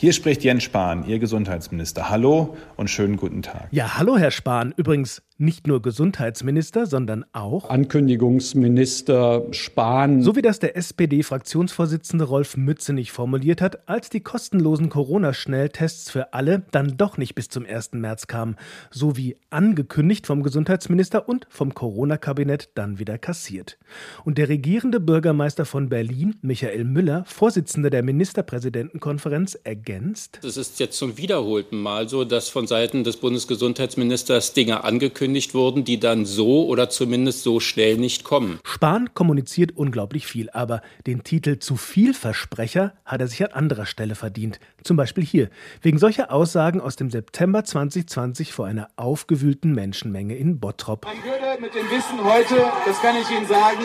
[0.00, 2.08] Hier spricht Jens Spahn, Ihr Gesundheitsminister.
[2.08, 3.68] Hallo und schönen guten Tag.
[3.70, 4.72] Ja, hallo Herr Spahn.
[4.76, 10.22] Übrigens Nicht nur Gesundheitsminister, sondern auch Ankündigungsminister Spahn.
[10.22, 16.62] So wie das der SPD-Fraktionsvorsitzende Rolf Mützenich formuliert hat, als die kostenlosen Corona-Schnelltests für alle
[16.70, 17.94] dann doch nicht bis zum 1.
[17.94, 18.54] März kamen.
[18.92, 23.78] So wie angekündigt vom Gesundheitsminister und vom Corona-Kabinett dann wieder kassiert.
[24.24, 30.38] Und der regierende Bürgermeister von Berlin, Michael Müller, Vorsitzender der Ministerpräsidentenkonferenz, ergänzt.
[30.44, 35.84] Es ist jetzt zum wiederholten Mal so, dass von Seiten des Bundesgesundheitsministers Dinge angekündigt wurden,
[35.84, 38.60] die dann so oder zumindest so schnell nicht kommen.
[38.64, 43.86] Spahn kommuniziert unglaublich viel, aber den Titel zu viel Versprecher hat er sich an anderer
[43.86, 44.60] Stelle verdient.
[44.84, 50.60] Zum Beispiel hier, wegen solcher Aussagen aus dem September 2020 vor einer aufgewühlten Menschenmenge in
[50.60, 51.04] Bottrop.
[51.04, 53.80] Man würde mit dem Wissen heute, das kann ich Ihnen sagen,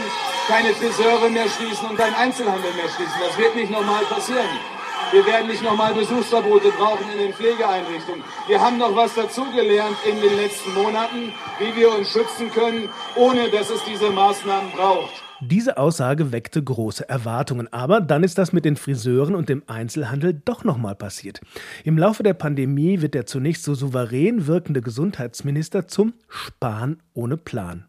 [0.48, 3.16] keine Friseure mehr schließen und keinen Einzelhandel mehr schließen.
[3.28, 4.77] Das wird nicht normal passieren.
[5.12, 8.24] Wir werden nicht nochmal Besuchsverbote brauchen in den Pflegeeinrichtungen.
[8.48, 13.50] Wir haben noch was dazugelernt in den letzten Monaten, wie wir uns schützen können, ohne
[13.50, 15.24] dass es diese Maßnahmen braucht.
[15.40, 20.42] Diese Aussage weckte große Erwartungen, aber dann ist das mit den Friseuren und dem Einzelhandel
[20.44, 21.40] doch nochmal passiert.
[21.86, 27.86] Im Laufe der Pandemie wird der zunächst so souverän wirkende Gesundheitsminister zum Spahn ohne Plan.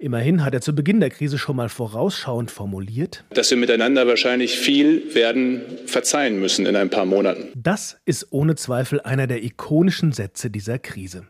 [0.00, 4.56] Immerhin hat er zu Beginn der Krise schon mal vorausschauend formuliert, dass wir miteinander wahrscheinlich
[4.56, 7.48] viel werden verzeihen müssen in ein paar Monaten.
[7.56, 11.26] Das ist ohne Zweifel einer der ikonischen Sätze dieser Krise.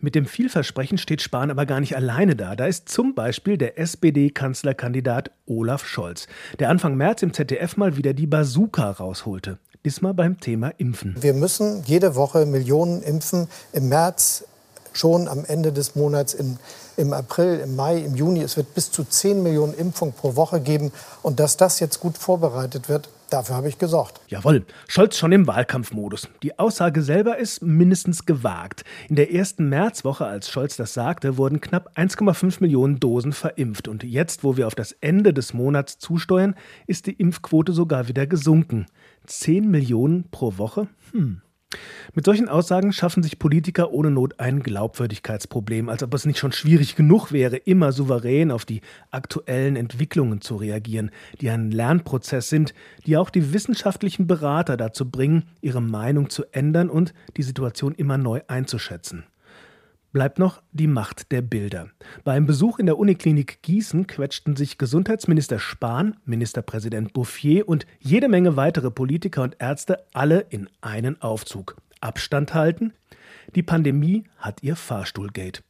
[0.00, 2.56] Mit dem Vielversprechen steht Spahn aber gar nicht alleine da.
[2.56, 6.26] Da ist zum Beispiel der SPD-Kanzlerkandidat Olaf Scholz,
[6.58, 9.58] der Anfang März im ZDF mal wieder die Bazooka rausholte.
[9.84, 11.14] Diesmal beim Thema Impfen.
[11.20, 13.46] Wir müssen jede Woche Millionen impfen.
[13.72, 14.44] Im März
[14.92, 16.58] schon am Ende des Monats in,
[16.98, 18.42] im April, im Mai, im Juni.
[18.42, 20.92] Es wird bis zu 10 Millionen Impfungen pro Woche geben.
[21.22, 24.22] Und dass das jetzt gut vorbereitet wird, Dafür habe ich gesorgt.
[24.28, 26.28] Jawohl, Scholz schon im Wahlkampfmodus.
[26.42, 28.84] Die Aussage selber ist mindestens gewagt.
[29.10, 33.86] In der ersten Märzwoche, als Scholz das sagte, wurden knapp 1,5 Millionen Dosen verimpft.
[33.86, 36.54] Und jetzt, wo wir auf das Ende des Monats zusteuern,
[36.86, 38.86] ist die Impfquote sogar wieder gesunken.
[39.26, 40.88] 10 Millionen pro Woche?
[41.12, 41.42] Hm.
[42.14, 46.52] Mit solchen Aussagen schaffen sich Politiker ohne Not ein Glaubwürdigkeitsproblem, als ob es nicht schon
[46.52, 51.10] schwierig genug wäre, immer souverän auf die aktuellen Entwicklungen zu reagieren,
[51.40, 52.72] die ein Lernprozess sind,
[53.06, 58.16] die auch die wissenschaftlichen Berater dazu bringen, ihre Meinung zu ändern und die Situation immer
[58.16, 59.24] neu einzuschätzen.
[60.18, 61.90] Bleibt noch die Macht der Bilder.
[62.24, 68.56] Beim Besuch in der Uniklinik Gießen quetschten sich Gesundheitsminister Spahn, Ministerpräsident Bouffier und jede Menge
[68.56, 71.76] weitere Politiker und Ärzte alle in einen Aufzug.
[72.00, 72.94] Abstand halten?
[73.54, 75.62] Die Pandemie hat ihr Fahrstuhlgate.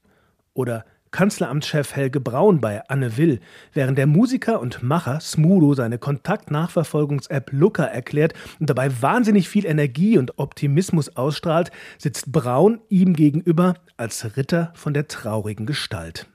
[0.55, 3.41] Oder Kanzleramtschef Helge Braun bei Anne Will,
[3.73, 10.19] während der Musiker und Macher Smudo seine Kontaktnachverfolgungs-App Looker erklärt und dabei wahnsinnig viel Energie
[10.19, 16.27] und Optimismus ausstrahlt, sitzt Braun ihm gegenüber als Ritter von der traurigen Gestalt.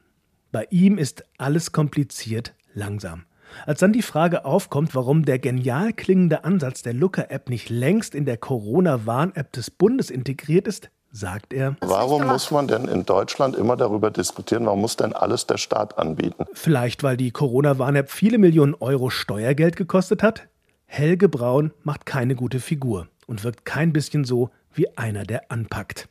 [0.52, 3.26] Bei ihm ist alles kompliziert langsam.
[3.66, 8.26] Als dann die Frage aufkommt, warum der genial klingende Ansatz der Looker-App nicht längst in
[8.26, 11.78] der Corona-Warn-App des Bundes integriert ist, sagt er.
[11.80, 15.98] Warum muss man denn in Deutschland immer darüber diskutieren, warum muss denn alles der Staat
[15.98, 16.46] anbieten?
[16.54, 20.48] Vielleicht, weil die Corona-Warn-App viele Millionen Euro Steuergeld gekostet hat?
[20.86, 26.10] Helge Braun macht keine gute Figur und wirkt kein bisschen so wie einer, der anpackt.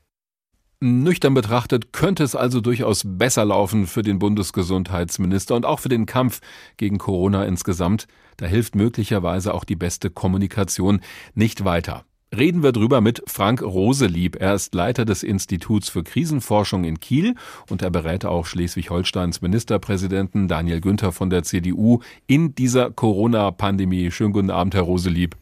[0.81, 6.07] Nüchtern betrachtet könnte es also durchaus besser laufen für den Bundesgesundheitsminister und auch für den
[6.07, 6.41] Kampf
[6.77, 8.09] gegen Corona insgesamt.
[8.37, 11.01] Da hilft möglicherweise auch die beste Kommunikation
[11.35, 12.05] nicht weiter.
[12.35, 14.37] Reden wir drüber mit Frank Roselieb.
[14.41, 17.35] Er ist Leiter des Instituts für Krisenforschung in Kiel
[17.69, 24.11] und er berät auch Schleswig-Holsteins Ministerpräsidenten Daniel Günther von der CDU in dieser Corona-Pandemie.
[24.11, 25.37] Schönen guten Abend, Herr Roselieb.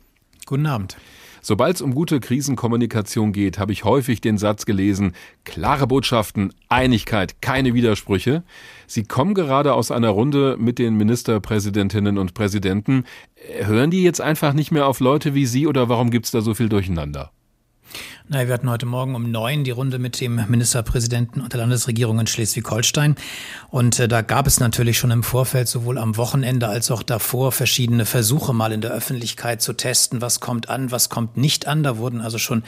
[0.46, 0.96] Guten Abend.
[1.42, 5.12] Sobald es um gute Krisenkommunikation geht, habe ich häufig den Satz gelesen,
[5.44, 8.42] klare Botschaften, Einigkeit, keine Widersprüche.
[8.86, 13.04] Sie kommen gerade aus einer Runde mit den Ministerpräsidentinnen und Präsidenten.
[13.60, 16.40] Hören die jetzt einfach nicht mehr auf Leute wie Sie oder warum gibt es da
[16.40, 17.30] so viel Durcheinander?
[18.32, 22.20] Na, wir hatten heute Morgen um neun die Runde mit dem Ministerpräsidenten und der Landesregierung
[22.20, 23.16] in Schleswig-Holstein.
[23.70, 27.50] Und äh, da gab es natürlich schon im Vorfeld, sowohl am Wochenende als auch davor,
[27.50, 31.82] verschiedene Versuche mal in der Öffentlichkeit zu testen, was kommt an, was kommt nicht an.
[31.82, 32.62] Da wurden also schon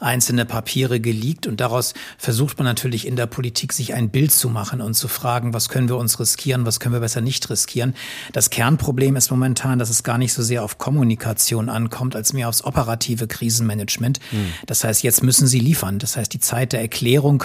[0.00, 1.46] einzelne Papiere geleakt.
[1.46, 5.08] Und daraus versucht man natürlich in der Politik, sich ein Bild zu machen und zu
[5.08, 7.94] fragen, was können wir uns riskieren, was können wir besser nicht riskieren.
[8.34, 12.50] Das Kernproblem ist momentan, dass es gar nicht so sehr auf Kommunikation ankommt, als mehr
[12.50, 14.20] aufs operative Krisenmanagement.
[14.30, 14.52] Mhm.
[14.66, 15.98] Das heißt, jetzt müssen sie liefern.
[15.98, 17.44] Das heißt, die Zeit der Erklärung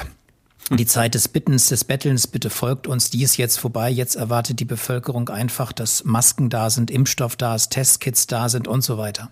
[0.69, 3.89] die Zeit des Bittens, des Bettelns, bitte folgt uns, die ist jetzt vorbei.
[3.89, 8.69] Jetzt erwartet die Bevölkerung einfach, dass Masken da sind, Impfstoff da ist, Testkits da sind
[8.69, 9.31] und so weiter.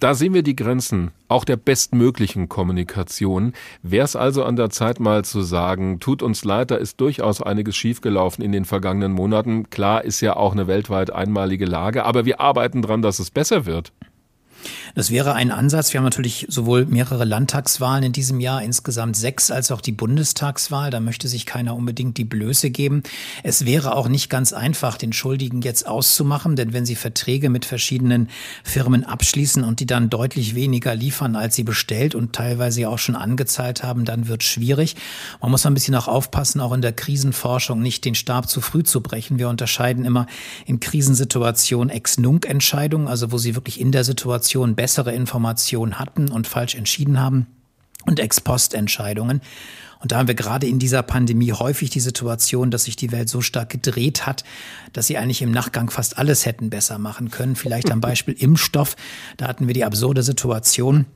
[0.00, 3.52] Da sehen wir die Grenzen auch der bestmöglichen Kommunikation.
[3.82, 7.40] Wäre es also an der Zeit mal zu sagen, tut uns leid, da ist durchaus
[7.40, 9.70] einiges schiefgelaufen in den vergangenen Monaten.
[9.70, 13.64] Klar ist ja auch eine weltweit einmalige Lage, aber wir arbeiten dran, dass es besser
[13.64, 13.92] wird.
[14.94, 15.92] Das wäre ein Ansatz.
[15.92, 20.90] Wir haben natürlich sowohl mehrere Landtagswahlen in diesem Jahr, insgesamt sechs, als auch die Bundestagswahl.
[20.90, 23.02] Da möchte sich keiner unbedingt die Blöße geben.
[23.42, 27.64] Es wäre auch nicht ganz einfach, den Schuldigen jetzt auszumachen, denn wenn Sie Verträge mit
[27.64, 28.28] verschiedenen
[28.62, 33.16] Firmen abschließen und die dann deutlich weniger liefern, als sie bestellt und teilweise auch schon
[33.16, 34.96] angezahlt haben, dann wird schwierig.
[35.40, 38.84] Man muss ein bisschen auch aufpassen, auch in der Krisenforschung nicht den Stab zu früh
[38.84, 39.38] zu brechen.
[39.38, 40.26] Wir unterscheiden immer
[40.66, 46.46] in Krisensituationen Ex-Nunc-Entscheidungen, also wo Sie wirklich in der Situation Situation bessere Informationen hatten und
[46.46, 47.46] falsch entschieden haben
[48.04, 49.40] und Ex-Post-Entscheidungen.
[50.02, 53.30] Und da haben wir gerade in dieser Pandemie häufig die Situation, dass sich die Welt
[53.30, 54.44] so stark gedreht hat,
[54.92, 57.56] dass sie eigentlich im Nachgang fast alles hätten besser machen können.
[57.56, 58.94] Vielleicht am Beispiel Impfstoff.
[59.38, 61.06] Da hatten wir die absurde Situation,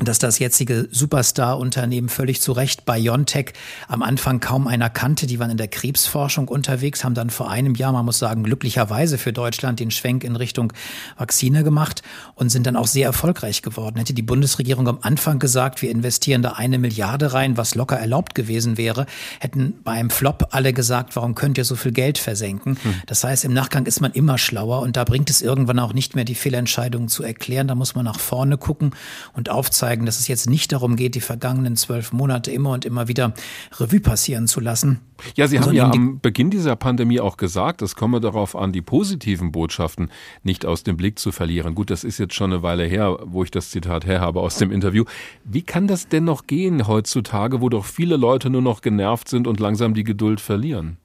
[0.00, 3.54] dass das jetzige Superstar-Unternehmen völlig zu Recht BioNTech
[3.88, 5.26] am Anfang kaum einer kannte.
[5.26, 9.16] Die waren in der Krebsforschung unterwegs, haben dann vor einem Jahr, man muss sagen, glücklicherweise
[9.16, 10.72] für Deutschland den Schwenk in Richtung
[11.16, 12.02] Vakzine gemacht
[12.34, 13.96] und sind dann auch sehr erfolgreich geworden.
[13.98, 18.34] Hätte die Bundesregierung am Anfang gesagt, wir investieren da eine Milliarde rein, was locker erlaubt
[18.34, 19.06] gewesen wäre,
[19.40, 22.76] hätten beim Flop alle gesagt, warum könnt ihr so viel Geld versenken?
[22.82, 22.94] Hm.
[23.06, 26.14] Das heißt, im Nachgang ist man immer schlauer und da bringt es irgendwann auch nicht
[26.14, 27.66] mehr die Fehlentscheidungen zu erklären.
[27.66, 28.94] Da muss man nach vorne gucken
[29.32, 32.84] und aufzeigen, aufzeigen, dass es jetzt nicht darum geht, die vergangenen zwölf Monate immer und
[32.84, 33.32] immer wieder
[33.78, 35.00] Revue passieren zu lassen.
[35.36, 38.82] Ja, Sie haben ja am Beginn dieser Pandemie auch gesagt, es komme darauf an, die
[38.82, 40.10] positiven Botschaften
[40.42, 41.74] nicht aus dem Blick zu verlieren.
[41.74, 44.56] Gut, das ist jetzt schon eine Weile her, wo ich das Zitat her habe aus
[44.56, 45.04] dem Interview.
[45.44, 49.46] Wie kann das denn noch gehen heutzutage, wo doch viele Leute nur noch genervt sind
[49.46, 50.98] und langsam die Geduld verlieren?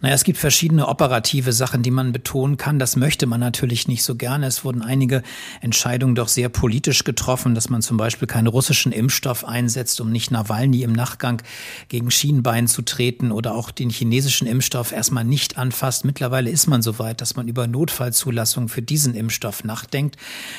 [0.00, 2.78] Naja, es gibt verschiedene operative Sachen, die man betonen kann.
[2.78, 4.46] Das möchte man natürlich nicht so gerne.
[4.46, 5.22] Es wurden einige
[5.60, 10.30] Entscheidungen doch sehr politisch getroffen, dass man zum Beispiel keinen russischen Impfstoff einsetzt, um nicht
[10.30, 11.42] Nawalny im Nachgang
[11.88, 16.04] gegen Schienbein zu treten oder auch den chinesischen Impfstoff erstmal nicht anfasst.
[16.04, 20.16] Mittlerweile ist man so weit, dass man über Notfallzulassung für diesen Impfstoff nachdenkt.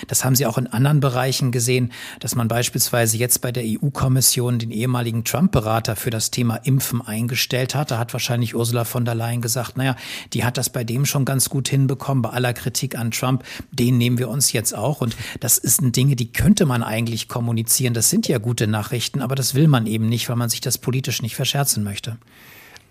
[0.07, 1.91] Das haben Sie auch in anderen Bereichen gesehen,
[2.21, 7.75] dass man beispielsweise jetzt bei der EU-Kommission den ehemaligen Trump-Berater für das Thema Impfen eingestellt
[7.75, 7.91] hat.
[7.91, 9.95] Da hat wahrscheinlich Ursula von der Leyen gesagt, naja,
[10.33, 13.97] die hat das bei dem schon ganz gut hinbekommen, bei aller Kritik an Trump, den
[13.97, 15.01] nehmen wir uns jetzt auch.
[15.01, 17.95] Und das sind Dinge, die könnte man eigentlich kommunizieren.
[17.95, 20.77] Das sind ja gute Nachrichten, aber das will man eben nicht, weil man sich das
[20.77, 22.17] politisch nicht verscherzen möchte.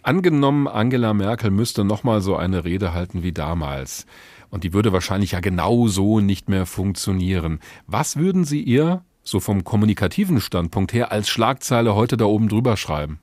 [0.03, 4.05] Angenommen, Angela Merkel müsste nochmal so eine Rede halten wie damals.
[4.51, 7.61] Und die würde wahrscheinlich ja genau so nicht mehr funktionieren.
[7.87, 12.77] Was würden Sie ihr, so vom kommunikativen Standpunkt her, als Schlagzeile heute da oben drüber
[12.77, 13.21] schreiben?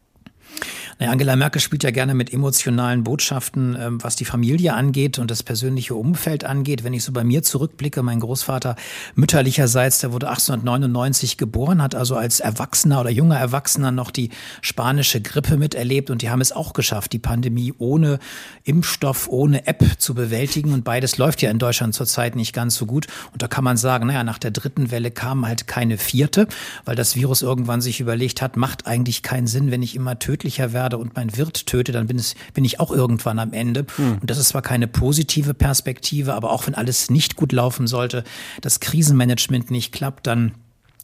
[1.00, 5.32] Naja, Angela Merkel spielt ja gerne mit emotionalen Botschaften, ähm, was die Familie angeht und
[5.32, 6.84] das persönliche Umfeld angeht.
[6.84, 8.76] Wenn ich so bei mir zurückblicke, mein Großvater
[9.16, 14.30] mütterlicherseits, der wurde 1899 geboren, hat also als Erwachsener oder junger Erwachsener noch die
[14.62, 18.20] spanische Grippe miterlebt und die haben es auch geschafft, die Pandemie ohne
[18.66, 22.86] Impfstoff, ohne App zu bewältigen und beides läuft ja in Deutschland zurzeit nicht ganz so
[22.86, 23.08] gut.
[23.32, 26.48] Und da kann man sagen, naja, nach der dritten Welle kam halt keine vierte,
[26.84, 30.39] weil das Virus irgendwann sich überlegt hat, macht eigentlich keinen Sinn, wenn ich immer tödlicher
[30.44, 33.86] werde werde und mein Wirt töte, dann bin, es, bin ich auch irgendwann am Ende.
[33.98, 34.18] Mhm.
[34.22, 38.24] Und das ist zwar keine positive Perspektive, aber auch wenn alles nicht gut laufen sollte,
[38.62, 40.54] das Krisenmanagement nicht klappt, dann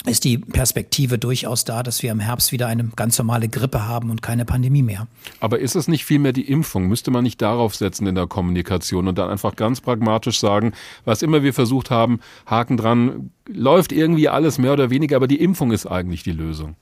[0.06, 4.12] ist die Perspektive durchaus da, dass wir im Herbst wieder eine ganz normale Grippe haben
[4.12, 5.08] und keine Pandemie mehr.
[5.40, 6.88] Aber ist es nicht vielmehr die Impfung?
[6.88, 10.74] Müsste man nicht darauf setzen in der Kommunikation und dann einfach ganz pragmatisch sagen,
[11.06, 15.42] was immer wir versucht haben, Haken dran, läuft irgendwie alles mehr oder weniger, aber die
[15.42, 16.76] Impfung ist eigentlich die Lösung.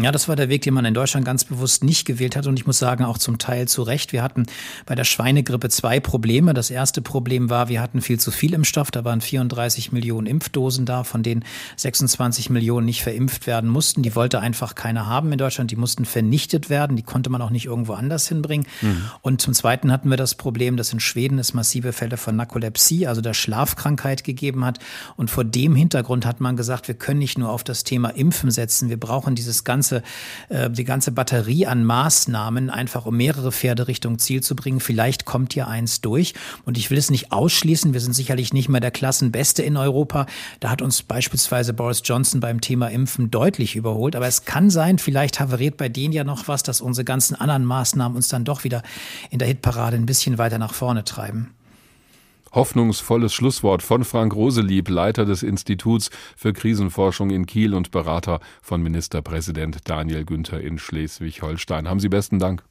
[0.00, 2.46] Ja, das war der Weg, den man in Deutschland ganz bewusst nicht gewählt hat.
[2.46, 4.12] Und ich muss sagen, auch zum Teil zu Recht.
[4.12, 4.46] Wir hatten
[4.86, 6.54] bei der Schweinegrippe zwei Probleme.
[6.54, 8.92] Das erste Problem war, wir hatten viel zu viel Impfstoff.
[8.92, 11.44] Da waren 34 Millionen Impfdosen da, von denen
[11.74, 14.04] 26 Millionen nicht verimpft werden mussten.
[14.04, 15.72] Die wollte einfach keiner haben in Deutschland.
[15.72, 16.96] Die mussten vernichtet werden.
[16.96, 18.68] Die konnte man auch nicht irgendwo anders hinbringen.
[18.80, 19.02] Mhm.
[19.22, 23.08] Und zum Zweiten hatten wir das Problem, dass in Schweden es massive Fälle von Narkolepsie,
[23.08, 24.78] also der Schlafkrankheit gegeben hat.
[25.16, 28.52] Und vor dem Hintergrund hat man gesagt, wir können nicht nur auf das Thema Impfen
[28.52, 28.90] setzen.
[28.90, 30.02] Wir brauchen dieses ganze ganze,
[30.48, 34.80] äh, die ganze Batterie an Maßnahmen, einfach um mehrere Pferde Richtung Ziel zu bringen.
[34.80, 36.34] Vielleicht kommt hier eins durch.
[36.64, 37.92] Und ich will es nicht ausschließen.
[37.92, 40.26] Wir sind sicherlich nicht mehr der Klassenbeste in Europa.
[40.60, 44.16] Da hat uns beispielsweise Boris Johnson beim Thema Impfen deutlich überholt.
[44.16, 47.64] Aber es kann sein, vielleicht haveriert bei denen ja noch was, dass unsere ganzen anderen
[47.64, 48.82] Maßnahmen uns dann doch wieder
[49.30, 51.54] in der Hitparade ein bisschen weiter nach vorne treiben.
[52.52, 58.82] Hoffnungsvolles Schlusswort von Frank Roselieb, Leiter des Instituts für Krisenforschung in Kiel und Berater von
[58.82, 61.88] Ministerpräsident Daniel Günther in Schleswig-Holstein.
[61.88, 62.64] Haben Sie besten Dank.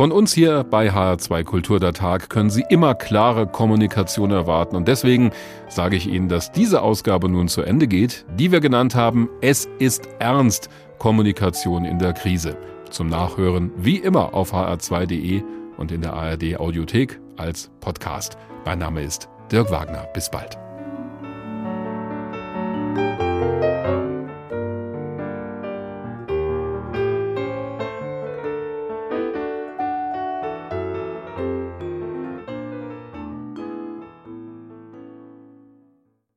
[0.00, 4.74] Von uns hier bei HR2 Kultur der Tag können Sie immer klare Kommunikation erwarten.
[4.74, 5.30] Und deswegen
[5.68, 9.68] sage ich Ihnen, dass diese Ausgabe nun zu Ende geht, die wir genannt haben, Es
[9.78, 12.56] ist ernst, Kommunikation in der Krise.
[12.90, 15.42] Zum Nachhören wie immer auf hr2.de
[15.76, 18.36] und in der ARD Audiothek als Podcast.
[18.64, 20.06] Mein Name ist Dirk Wagner.
[20.12, 20.69] Bis bald.